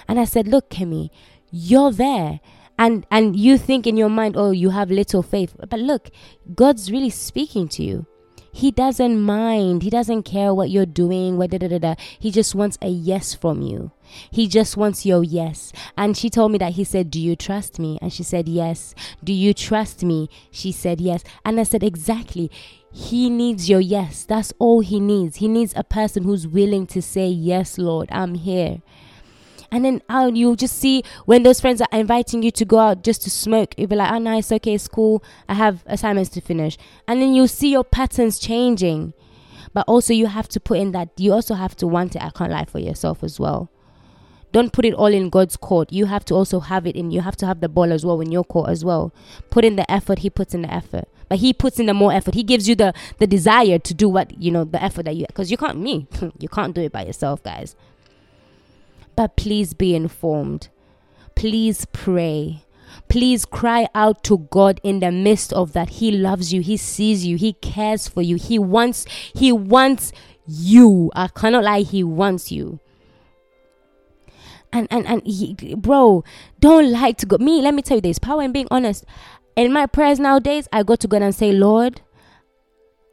And 0.08 0.20
I 0.20 0.24
said, 0.24 0.48
Look, 0.48 0.70
Kemi, 0.70 1.10
you're 1.50 1.92
there. 1.92 2.40
and 2.80 3.06
and 3.10 3.36
you 3.36 3.58
think 3.58 3.86
in 3.86 3.96
your 3.96 4.08
mind 4.08 4.36
oh 4.36 4.50
you 4.50 4.70
have 4.70 4.90
little 4.90 5.22
faith 5.22 5.54
but 5.68 5.78
look 5.78 6.08
god's 6.54 6.90
really 6.90 7.10
speaking 7.10 7.68
to 7.68 7.82
you 7.84 8.06
he 8.52 8.70
doesn't 8.70 9.20
mind. 9.20 9.82
He 9.82 9.90
doesn't 9.90 10.24
care 10.24 10.52
what 10.52 10.70
you're 10.70 10.86
doing 10.86 11.36
what 11.36 11.50
da, 11.50 11.58
da, 11.58 11.68
da, 11.68 11.78
da. 11.78 11.94
he 12.18 12.30
just 12.30 12.54
wants 12.54 12.78
a 12.82 12.88
yes 12.88 13.34
from 13.34 13.62
you. 13.62 13.92
He 14.30 14.48
just 14.48 14.76
wants 14.76 15.06
your 15.06 15.22
yes. 15.22 15.72
And 15.96 16.16
she 16.16 16.30
told 16.30 16.52
me 16.52 16.58
that 16.58 16.72
he 16.72 16.84
said 16.84 17.10
do 17.10 17.20
you 17.20 17.36
trust 17.36 17.78
me? 17.78 17.98
And 18.02 18.12
she 18.12 18.22
said 18.22 18.48
yes. 18.48 18.94
Do 19.22 19.32
you 19.32 19.54
trust 19.54 20.02
me? 20.02 20.28
She 20.50 20.72
said 20.72 21.00
yes. 21.00 21.22
And 21.44 21.60
i 21.60 21.62
said 21.62 21.82
exactly. 21.82 22.50
He 22.92 23.30
needs 23.30 23.70
your 23.70 23.80
yes. 23.80 24.24
That's 24.24 24.52
all 24.58 24.80
he 24.80 24.98
needs. 24.98 25.36
He 25.36 25.46
needs 25.46 25.72
a 25.76 25.84
person 25.84 26.24
who's 26.24 26.46
willing 26.48 26.86
to 26.88 27.00
say 27.00 27.26
yes 27.28 27.78
lord 27.78 28.08
i'm 28.10 28.34
here 28.34 28.82
and 29.72 29.84
then 29.84 30.02
uh, 30.08 30.30
you 30.32 30.56
just 30.56 30.78
see 30.78 31.02
when 31.26 31.42
those 31.42 31.60
friends 31.60 31.80
are 31.80 31.88
inviting 31.92 32.42
you 32.42 32.50
to 32.52 32.64
go 32.64 32.78
out 32.78 33.04
just 33.04 33.22
to 33.22 33.30
smoke, 33.30 33.74
you'll 33.76 33.88
be 33.88 33.96
like, 33.96 34.12
oh, 34.12 34.18
nice, 34.18 34.50
okay, 34.50 34.74
it's 34.74 34.88
cool. 34.88 35.22
I 35.48 35.54
have 35.54 35.82
assignments 35.86 36.30
to 36.30 36.40
finish. 36.40 36.76
And 37.06 37.22
then 37.22 37.34
you'll 37.34 37.48
see 37.48 37.70
your 37.70 37.84
patterns 37.84 38.38
changing. 38.38 39.14
But 39.72 39.86
also, 39.86 40.12
you 40.12 40.26
have 40.26 40.48
to 40.48 40.60
put 40.60 40.78
in 40.78 40.90
that 40.92 41.10
you 41.16 41.32
also 41.32 41.54
have 41.54 41.76
to 41.76 41.86
want 41.86 42.16
it. 42.16 42.22
I 42.22 42.30
can't 42.30 42.50
lie 42.50 42.64
for 42.64 42.80
yourself 42.80 43.22
as 43.22 43.38
well. 43.38 43.70
Don't 44.52 44.72
put 44.72 44.84
it 44.84 44.94
all 44.94 45.06
in 45.06 45.30
God's 45.30 45.56
court. 45.56 45.92
You 45.92 46.06
have 46.06 46.24
to 46.24 46.34
also 46.34 46.58
have 46.58 46.84
it 46.88 46.96
in, 46.96 47.12
you 47.12 47.20
have 47.20 47.36
to 47.36 47.46
have 47.46 47.60
the 47.60 47.68
ball 47.68 47.92
as 47.92 48.04
well 48.04 48.20
in 48.20 48.32
your 48.32 48.42
court 48.42 48.68
as 48.68 48.84
well. 48.84 49.14
Put 49.50 49.64
in 49.64 49.76
the 49.76 49.88
effort, 49.88 50.20
He 50.20 50.30
puts 50.30 50.54
in 50.54 50.62
the 50.62 50.74
effort 50.74 51.08
but 51.30 51.38
he 51.38 51.54
puts 51.54 51.78
in 51.78 51.86
the 51.86 51.94
more 51.94 52.12
effort 52.12 52.34
he 52.34 52.42
gives 52.42 52.68
you 52.68 52.74
the 52.74 52.92
the 53.18 53.26
desire 53.26 53.78
to 53.78 53.94
do 53.94 54.06
what 54.08 54.36
you 54.38 54.50
know 54.50 54.64
the 54.64 54.82
effort 54.82 55.04
that 55.04 55.16
you 55.16 55.24
because 55.26 55.50
you 55.50 55.56
can't 55.56 55.78
me 55.78 56.06
you 56.38 56.48
can't 56.48 56.74
do 56.74 56.82
it 56.82 56.92
by 56.92 57.06
yourself 57.06 57.42
guys 57.42 57.74
but 59.20 59.36
please 59.36 59.74
be 59.74 59.94
informed. 59.94 60.70
Please 61.34 61.86
pray. 61.92 62.64
Please 63.10 63.44
cry 63.44 63.86
out 63.94 64.24
to 64.24 64.38
God 64.50 64.80
in 64.82 65.00
the 65.00 65.12
midst 65.12 65.52
of 65.52 65.74
that. 65.74 65.90
He 65.90 66.10
loves 66.10 66.54
you. 66.54 66.62
He 66.62 66.78
sees 66.78 67.26
you. 67.26 67.36
He 67.36 67.52
cares 67.52 68.08
for 68.08 68.22
you. 68.22 68.36
He 68.36 68.58
wants 68.58 69.04
he 69.34 69.52
wants 69.52 70.12
you. 70.46 71.10
I 71.14 71.28
cannot 71.28 71.64
lie, 71.64 71.82
he 71.82 72.02
wants 72.02 72.50
you. 72.50 72.80
And 74.72 74.88
and 74.90 75.06
and 75.06 75.22
he, 75.26 75.74
bro, 75.76 76.24
don't 76.58 76.90
like 76.90 77.18
to 77.18 77.26
go. 77.26 77.36
Me, 77.36 77.60
let 77.60 77.74
me 77.74 77.82
tell 77.82 77.98
you 77.98 78.00
this. 78.00 78.18
Power 78.18 78.40
in 78.40 78.52
being 78.52 78.68
honest. 78.70 79.04
In 79.54 79.70
my 79.70 79.84
prayers 79.84 80.18
nowadays, 80.18 80.66
I 80.72 80.82
go 80.82 80.96
to 80.96 81.06
God 81.06 81.20
and 81.20 81.34
say, 81.34 81.52
Lord, 81.52 82.00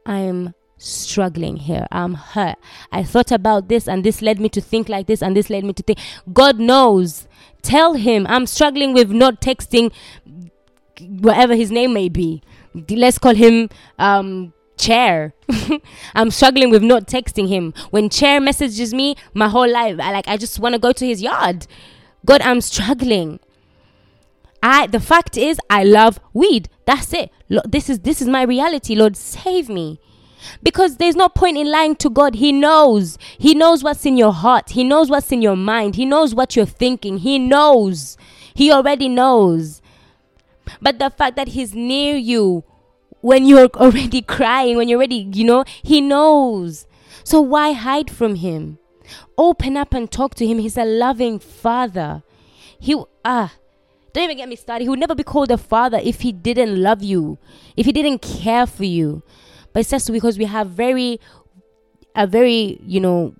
I'm 0.06 0.54
struggling 0.78 1.56
here. 1.56 1.86
I'm 1.90 2.14
hurt. 2.14 2.56
I 2.90 3.02
thought 3.02 3.30
about 3.30 3.68
this 3.68 3.86
and 3.88 4.04
this 4.04 4.22
led 4.22 4.40
me 4.40 4.48
to 4.50 4.60
think 4.60 4.88
like 4.88 5.06
this 5.06 5.22
and 5.22 5.36
this 5.36 5.50
led 5.50 5.64
me 5.64 5.72
to 5.74 5.82
think. 5.82 5.98
God 6.32 6.58
knows. 6.58 7.28
Tell 7.62 7.94
him 7.94 8.26
I'm 8.28 8.46
struggling 8.46 8.94
with 8.94 9.10
not 9.10 9.40
texting 9.40 9.92
whatever 11.00 11.54
his 11.54 11.70
name 11.70 11.92
may 11.92 12.08
be. 12.08 12.42
Let's 12.88 13.18
call 13.18 13.34
him 13.34 13.68
um 13.98 14.52
chair 14.78 15.34
i'm 16.14 16.30
struggling 16.30 16.70
with 16.70 16.84
not 16.84 17.08
texting 17.08 17.48
him 17.48 17.74
when 17.90 18.08
chair 18.08 18.40
messages 18.40 18.94
me 18.94 19.16
my 19.34 19.48
whole 19.48 19.68
life 19.68 19.98
i 19.98 20.12
like 20.12 20.28
i 20.28 20.36
just 20.36 20.60
want 20.60 20.72
to 20.72 20.78
go 20.78 20.92
to 20.92 21.04
his 21.04 21.20
yard 21.20 21.66
god 22.24 22.40
i'm 22.42 22.60
struggling 22.60 23.40
i 24.62 24.86
the 24.86 25.00
fact 25.00 25.36
is 25.36 25.58
i 25.68 25.82
love 25.82 26.20
weed 26.32 26.68
that's 26.86 27.12
it 27.12 27.30
Lord, 27.48 27.70
this 27.70 27.90
is 27.90 27.98
this 28.00 28.22
is 28.22 28.28
my 28.28 28.42
reality 28.42 28.94
lord 28.94 29.16
save 29.16 29.68
me 29.68 30.00
because 30.62 30.96
there's 30.96 31.16
no 31.16 31.28
point 31.28 31.56
in 31.56 31.70
lying 31.70 31.96
to 31.96 32.10
God. 32.10 32.36
He 32.36 32.52
knows. 32.52 33.18
He 33.38 33.54
knows 33.54 33.82
what's 33.82 34.06
in 34.06 34.16
your 34.16 34.32
heart. 34.32 34.70
He 34.70 34.84
knows 34.84 35.10
what's 35.10 35.32
in 35.32 35.42
your 35.42 35.56
mind. 35.56 35.96
He 35.96 36.04
knows 36.04 36.34
what 36.34 36.56
you're 36.56 36.66
thinking. 36.66 37.18
He 37.18 37.38
knows. 37.38 38.16
He 38.54 38.72
already 38.72 39.08
knows. 39.08 39.82
But 40.80 40.98
the 40.98 41.10
fact 41.10 41.36
that 41.36 41.48
He's 41.48 41.74
near 41.74 42.16
you 42.16 42.64
when 43.20 43.46
you're 43.46 43.68
already 43.74 44.22
crying, 44.22 44.76
when 44.76 44.88
you're 44.88 44.98
already, 44.98 45.28
you 45.32 45.44
know, 45.44 45.64
He 45.82 46.00
knows. 46.00 46.86
So 47.24 47.40
why 47.40 47.72
hide 47.72 48.10
from 48.10 48.36
Him? 48.36 48.78
Open 49.36 49.76
up 49.76 49.94
and 49.94 50.10
talk 50.10 50.34
to 50.36 50.46
Him. 50.46 50.58
He's 50.58 50.76
a 50.76 50.84
loving 50.84 51.38
Father. 51.38 52.22
He, 52.78 53.00
ah, 53.24 53.52
don't 54.12 54.24
even 54.24 54.36
get 54.36 54.48
me 54.48 54.56
started. 54.56 54.84
He 54.84 54.88
would 54.88 54.98
never 54.98 55.14
be 55.14 55.22
called 55.22 55.50
a 55.50 55.58
father 55.58 56.00
if 56.02 56.22
he 56.22 56.32
didn't 56.32 56.80
love 56.80 57.02
you, 57.02 57.38
if 57.76 57.86
he 57.86 57.92
didn't 57.92 58.22
care 58.22 58.66
for 58.66 58.84
you. 58.84 59.22
But 59.72 59.80
it's 59.80 59.90
just 59.90 60.10
because 60.12 60.38
we 60.38 60.44
have 60.46 60.68
very 60.70 61.20
a 62.14 62.26
very, 62.26 62.80
you 62.82 63.00
know, 63.00 63.34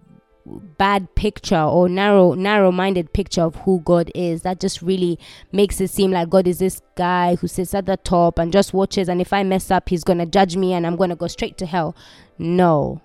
bad 0.79 1.15
picture 1.15 1.61
or 1.61 1.89
narrow 1.89 2.33
narrow 2.35 2.73
minded 2.73 3.13
picture 3.13 3.43
of 3.43 3.55
who 3.57 3.81
God 3.81 4.11
is 4.15 4.43
that 4.43 4.61
just 4.61 4.81
really 4.81 5.19
makes 5.53 5.81
it 5.81 5.89
seem 5.89 6.11
like 6.11 6.31
God 6.31 6.47
is 6.47 6.59
this 6.59 6.81
guy 6.97 7.35
who 7.35 7.47
sits 7.49 7.75
at 7.75 7.85
the 7.85 7.99
top 7.99 8.39
and 8.39 8.53
just 8.53 8.73
watches 8.73 9.09
and 9.09 9.21
if 9.21 9.33
I 9.33 9.43
mess 9.43 9.71
up 9.71 9.91
he's 9.91 10.05
to 10.19 10.27
judge 10.27 10.57
me 10.57 10.73
and 10.73 10.87
I'm 10.87 10.97
to 11.11 11.17
go 11.17 11.27
straight 11.27 11.59
to 11.59 11.67
hell. 11.67 11.95
No. 12.39 13.03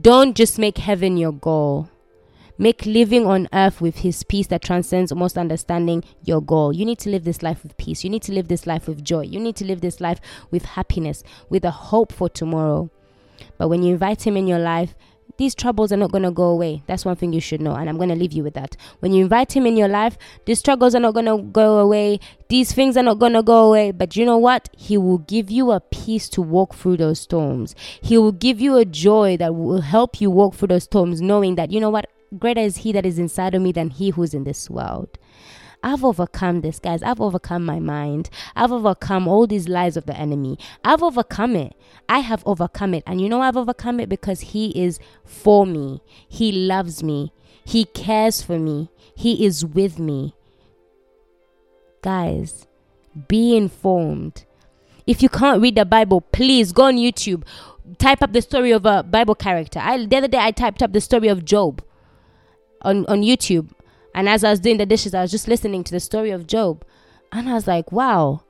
Don't 0.00 0.34
just 0.34 0.58
make 0.58 0.78
heaven 0.78 1.16
your 1.16 1.32
goal. 1.32 1.90
Make 2.56 2.86
living 2.86 3.26
on 3.26 3.48
earth 3.52 3.80
with 3.80 3.96
His 3.96 4.22
peace 4.22 4.46
that 4.46 4.62
transcends 4.62 5.12
most 5.12 5.36
understanding 5.36 6.04
your 6.22 6.40
goal. 6.40 6.72
You 6.72 6.84
need 6.84 7.00
to 7.00 7.10
live 7.10 7.24
this 7.24 7.42
life 7.42 7.62
with 7.64 7.76
peace. 7.76 8.04
You 8.04 8.10
need 8.10 8.22
to 8.22 8.32
live 8.32 8.46
this 8.46 8.66
life 8.66 8.86
with 8.86 9.02
joy. 9.02 9.22
You 9.22 9.40
need 9.40 9.56
to 9.56 9.64
live 9.64 9.80
this 9.80 10.00
life 10.00 10.20
with 10.50 10.64
happiness, 10.64 11.24
with 11.48 11.64
a 11.64 11.72
hope 11.72 12.12
for 12.12 12.28
tomorrow. 12.28 12.90
But 13.58 13.68
when 13.68 13.82
you 13.82 13.94
invite 13.94 14.24
Him 14.24 14.36
in 14.36 14.46
your 14.46 14.60
life, 14.60 14.94
these 15.36 15.56
troubles 15.56 15.90
are 15.92 15.96
not 15.96 16.12
going 16.12 16.22
to 16.22 16.30
go 16.30 16.44
away. 16.44 16.84
That's 16.86 17.04
one 17.04 17.16
thing 17.16 17.32
you 17.32 17.40
should 17.40 17.60
know. 17.60 17.74
And 17.74 17.88
I'm 17.88 17.96
going 17.96 18.08
to 18.08 18.14
leave 18.14 18.32
you 18.32 18.44
with 18.44 18.54
that. 18.54 18.76
When 19.00 19.12
you 19.12 19.24
invite 19.24 19.56
Him 19.56 19.66
in 19.66 19.76
your 19.76 19.88
life, 19.88 20.16
these 20.44 20.60
struggles 20.60 20.94
are 20.94 21.00
not 21.00 21.14
going 21.14 21.26
to 21.26 21.38
go 21.38 21.78
away. 21.78 22.20
These 22.48 22.72
things 22.72 22.96
are 22.96 23.02
not 23.02 23.18
going 23.18 23.32
to 23.32 23.42
go 23.42 23.66
away. 23.66 23.90
But 23.90 24.14
you 24.14 24.24
know 24.24 24.38
what? 24.38 24.68
He 24.76 24.96
will 24.96 25.18
give 25.18 25.50
you 25.50 25.72
a 25.72 25.80
peace 25.80 26.28
to 26.30 26.40
walk 26.40 26.76
through 26.76 26.98
those 26.98 27.18
storms. 27.18 27.74
He 28.00 28.16
will 28.16 28.30
give 28.30 28.60
you 28.60 28.76
a 28.76 28.84
joy 28.84 29.36
that 29.38 29.56
will 29.56 29.80
help 29.80 30.20
you 30.20 30.30
walk 30.30 30.54
through 30.54 30.68
those 30.68 30.84
storms, 30.84 31.20
knowing 31.20 31.56
that, 31.56 31.72
you 31.72 31.80
know 31.80 31.90
what? 31.90 32.08
Greater 32.38 32.60
is 32.60 32.78
he 32.78 32.92
that 32.92 33.06
is 33.06 33.18
inside 33.18 33.54
of 33.54 33.62
me 33.62 33.72
than 33.72 33.90
he 33.90 34.10
who's 34.10 34.34
in 34.34 34.44
this 34.44 34.68
world. 34.70 35.18
I've 35.84 36.02
overcome 36.02 36.62
this, 36.62 36.78
guys. 36.78 37.02
I've 37.02 37.20
overcome 37.20 37.66
my 37.66 37.78
mind. 37.78 38.30
I've 38.56 38.72
overcome 38.72 39.28
all 39.28 39.46
these 39.46 39.68
lies 39.68 39.98
of 39.98 40.06
the 40.06 40.16
enemy. 40.16 40.58
I've 40.82 41.02
overcome 41.02 41.56
it. 41.56 41.74
I 42.08 42.20
have 42.20 42.42
overcome 42.46 42.94
it. 42.94 43.02
And 43.06 43.20
you 43.20 43.28
know, 43.28 43.42
I've 43.42 43.56
overcome 43.56 44.00
it 44.00 44.08
because 44.08 44.40
He 44.40 44.70
is 44.82 44.98
for 45.26 45.66
me. 45.66 46.02
He 46.26 46.50
loves 46.52 47.02
me. 47.02 47.34
He 47.66 47.84
cares 47.84 48.40
for 48.40 48.58
me. 48.58 48.90
He 49.14 49.44
is 49.44 49.64
with 49.64 49.98
me. 49.98 50.34
Guys, 52.00 52.66
be 53.28 53.54
informed. 53.54 54.46
If 55.06 55.22
you 55.22 55.28
can't 55.28 55.60
read 55.60 55.76
the 55.76 55.84
Bible, 55.84 56.22
please 56.22 56.72
go 56.72 56.84
on 56.84 56.96
YouTube. 56.96 57.44
Type 57.98 58.22
up 58.22 58.32
the 58.32 58.40
story 58.40 58.70
of 58.70 58.86
a 58.86 59.02
Bible 59.02 59.34
character. 59.34 59.80
I, 59.80 60.06
the 60.06 60.16
other 60.16 60.28
day, 60.28 60.38
I 60.38 60.50
typed 60.50 60.82
up 60.82 60.94
the 60.94 61.00
story 61.02 61.28
of 61.28 61.44
Job 61.44 61.82
on, 62.84 63.06
on 63.06 63.22
YouTube. 63.22 63.70
And 64.14 64.28
as 64.28 64.44
I 64.44 64.50
was 64.50 64.60
doing 64.60 64.76
the 64.76 64.86
dishes, 64.86 65.14
I 65.14 65.22
was 65.22 65.30
just 65.30 65.48
listening 65.48 65.82
to 65.84 65.92
the 65.92 66.00
story 66.00 66.30
of 66.30 66.46
Job. 66.46 66.84
And 67.32 67.48
I 67.48 67.54
was 67.54 67.66
like, 67.66 67.90
wow, 67.90 68.42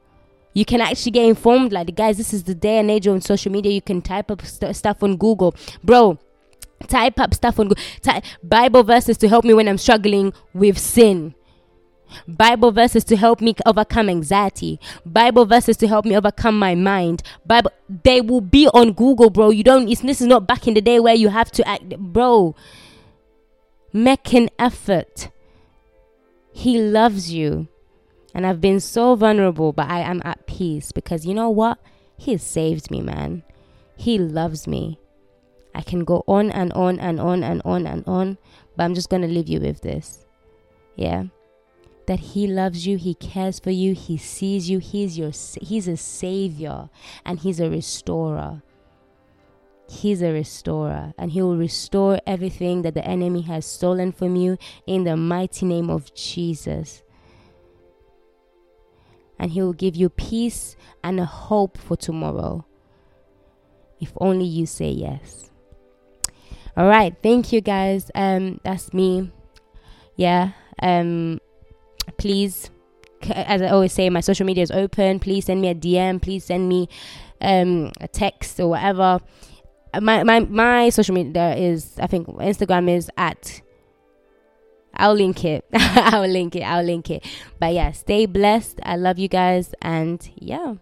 you 0.53 0.65
can 0.65 0.81
actually 0.81 1.13
get 1.13 1.25
informed. 1.25 1.73
Like, 1.73 1.87
the 1.87 1.93
guys, 1.93 2.19
this 2.19 2.35
is 2.35 2.45
the 2.45 2.55
day 2.55 2.79
and 2.79 2.91
age 2.91 3.07
on 3.09 3.21
social 3.21 3.51
media. 3.51 3.73
You 3.73 3.83
can 3.83 4.03
type 4.03 4.31
up 4.31 4.45
st- 4.45 4.77
stuff 4.77 5.03
on 5.03 5.17
Google. 5.17 5.55
Bro, 5.83 6.19
type 6.87 7.19
up 7.19 7.33
stuff 7.33 7.59
on 7.59 7.69
Google. 7.69 7.83
Ty- 8.03 8.23
Bible 8.43 8.83
verses 8.83 9.17
to 9.19 9.29
help 9.29 9.45
me 9.45 9.55
when 9.55 9.69
I'm 9.69 9.79
struggling 9.79 10.33
with 10.53 10.79
sin. 10.79 11.35
Bible 12.29 12.71
verses 12.71 13.05
to 13.05 13.17
help 13.17 13.41
me 13.41 13.55
overcome 13.67 14.09
anxiety. 14.09 14.79
Bible 15.05 15.47
verses 15.47 15.77
to 15.79 15.89
help 15.89 16.05
me 16.05 16.17
overcome 16.17 16.59
my 16.59 16.75
mind. 16.75 17.23
Bible, 17.47 17.73
they 18.05 18.21
will 18.21 18.41
be 18.41 18.69
on 18.69 18.93
Google, 18.93 19.31
bro. 19.31 19.51
You 19.51 19.65
don't. 19.65 19.87
this 19.87 20.21
is 20.21 20.27
not 20.27 20.47
back 20.47 20.69
in 20.69 20.75
the 20.75 20.81
day 20.81 21.01
where 21.01 21.15
you 21.15 21.29
have 21.29 21.51
to 21.53 21.67
act, 21.67 21.89
bro. 21.99 22.55
Make 23.97 24.35
an 24.35 24.51
effort. 24.59 25.31
He 26.53 26.81
loves 26.81 27.33
you. 27.33 27.69
And 28.35 28.45
I've 28.45 28.61
been 28.61 28.81
so 28.81 29.15
vulnerable, 29.15 29.73
but 29.73 29.89
I 29.89 30.01
am 30.01 30.21
at 30.25 30.49
peace 30.49 30.91
because 30.91 31.25
you 31.25 31.33
know 31.33 31.49
what? 31.49 31.79
He 32.17 32.37
saved 32.37 32.91
me, 32.91 33.01
man. 33.01 33.45
He 33.97 34.19
loves 34.19 34.67
me. 34.67 34.99
I 35.77 35.83
can 35.83 36.03
go 36.03 36.25
on 36.27 36.51
and 36.51 36.73
on 36.73 36.99
and 36.99 37.21
on 37.21 37.45
and 37.45 37.63
on 37.65 37.87
and 37.87 38.03
on, 38.09 38.37
but 38.77 38.83
I'm 38.83 38.95
just 38.97 39.11
going 39.11 39.23
to 39.23 39.29
leave 39.29 39.49
you 39.49 39.61
with 39.61 39.83
this. 39.83 40.27
Yeah. 40.97 41.27
That 42.09 42.19
he 42.19 42.49
loves 42.49 42.89
you, 42.89 42.99
he 42.99 43.15
cares 43.15 43.61
for 43.61 43.71
you, 43.71 43.95
he 43.95 44.17
sees 44.17 44.69
you, 44.69 44.81
he's 44.81 45.17
your 45.17 45.31
he's 45.63 45.87
a 45.87 45.97
savior 45.97 46.91
and 47.25 47.39
he's 47.39 47.61
a 47.61 47.71
restorer. 47.71 48.61
He's 49.89 50.23
a 50.23 50.33
restorer, 50.33 51.13
and 51.19 51.31
He 51.31 51.43
will 51.43 51.57
restore 51.57 52.19
everything 52.27 52.83
that 52.83 52.95
the 52.95 53.07
enemy 53.07 53.43
has 53.43 53.67
stolen 53.67 54.13
from 54.13 54.37
you 54.37 54.59
in 54.87 55.05
the 55.05 55.17
mighty 55.17 55.67
name 55.67 55.91
of 55.91 56.15
Jesus. 56.15 57.03
And 59.39 59.51
He 59.51 59.61
will 59.61 59.73
give 59.73 59.95
you 59.97 60.09
peace 60.09 60.77
and 61.03 61.21
a 61.21 61.25
hope 61.25 61.77
for 61.77 61.97
tomorrow. 61.97 62.67
If 64.01 64.13
only 64.17 64.47
you 64.47 64.67
say 64.67 64.91
yes. 64.91 65.51
All 66.77 66.87
right, 66.87 67.15
thank 67.23 67.53
you 67.53 67.61
guys. 67.61 68.11
Um, 68.15 68.61
that's 68.65 68.93
me. 68.93 69.31
Yeah. 70.17 70.53
Um, 70.83 71.41
please 72.19 72.71
as 73.31 73.63
I 73.63 73.69
always 73.69 73.93
say, 73.93 74.11
my 74.11 74.21
social 74.21 74.47
media 74.47 74.63
is 74.63 74.71
open. 74.71 75.19
Please 75.19 75.47
send 75.47 75.61
me 75.61 75.69
a 75.69 75.75
DM. 75.75 76.21
Please 76.21 76.45
send 76.45 76.69
me 76.69 76.89
um, 77.41 77.93
a 78.01 78.09
text 78.09 78.61
or 78.61 78.69
whatever. 78.69 79.21
My 80.01 80.23
my 80.25 80.41
my 80.41 80.89
social 80.91 81.15
media 81.15 81.55
is 81.55 81.99
I 81.99 82.07
think 82.07 82.29
Instagram 82.29 82.91
is 82.95 83.11
at 83.17 83.63
I'll 84.97 85.15
link 85.15 85.45
it. 85.45 85.65
I'll 85.73 86.29
link 86.29 86.55
it. 86.57 86.63
I'll 86.63 86.85
link 86.85 87.11
it. 87.11 87.25
But 87.59 87.75
yeah, 87.75 87.93
stay 87.93 88.27
blessed. 88.27 88.81
I 88.83 88.97
love 88.97 89.19
you 89.19 89.29
guys. 89.29 89.75
And 89.83 90.21
yeah. 90.37 90.75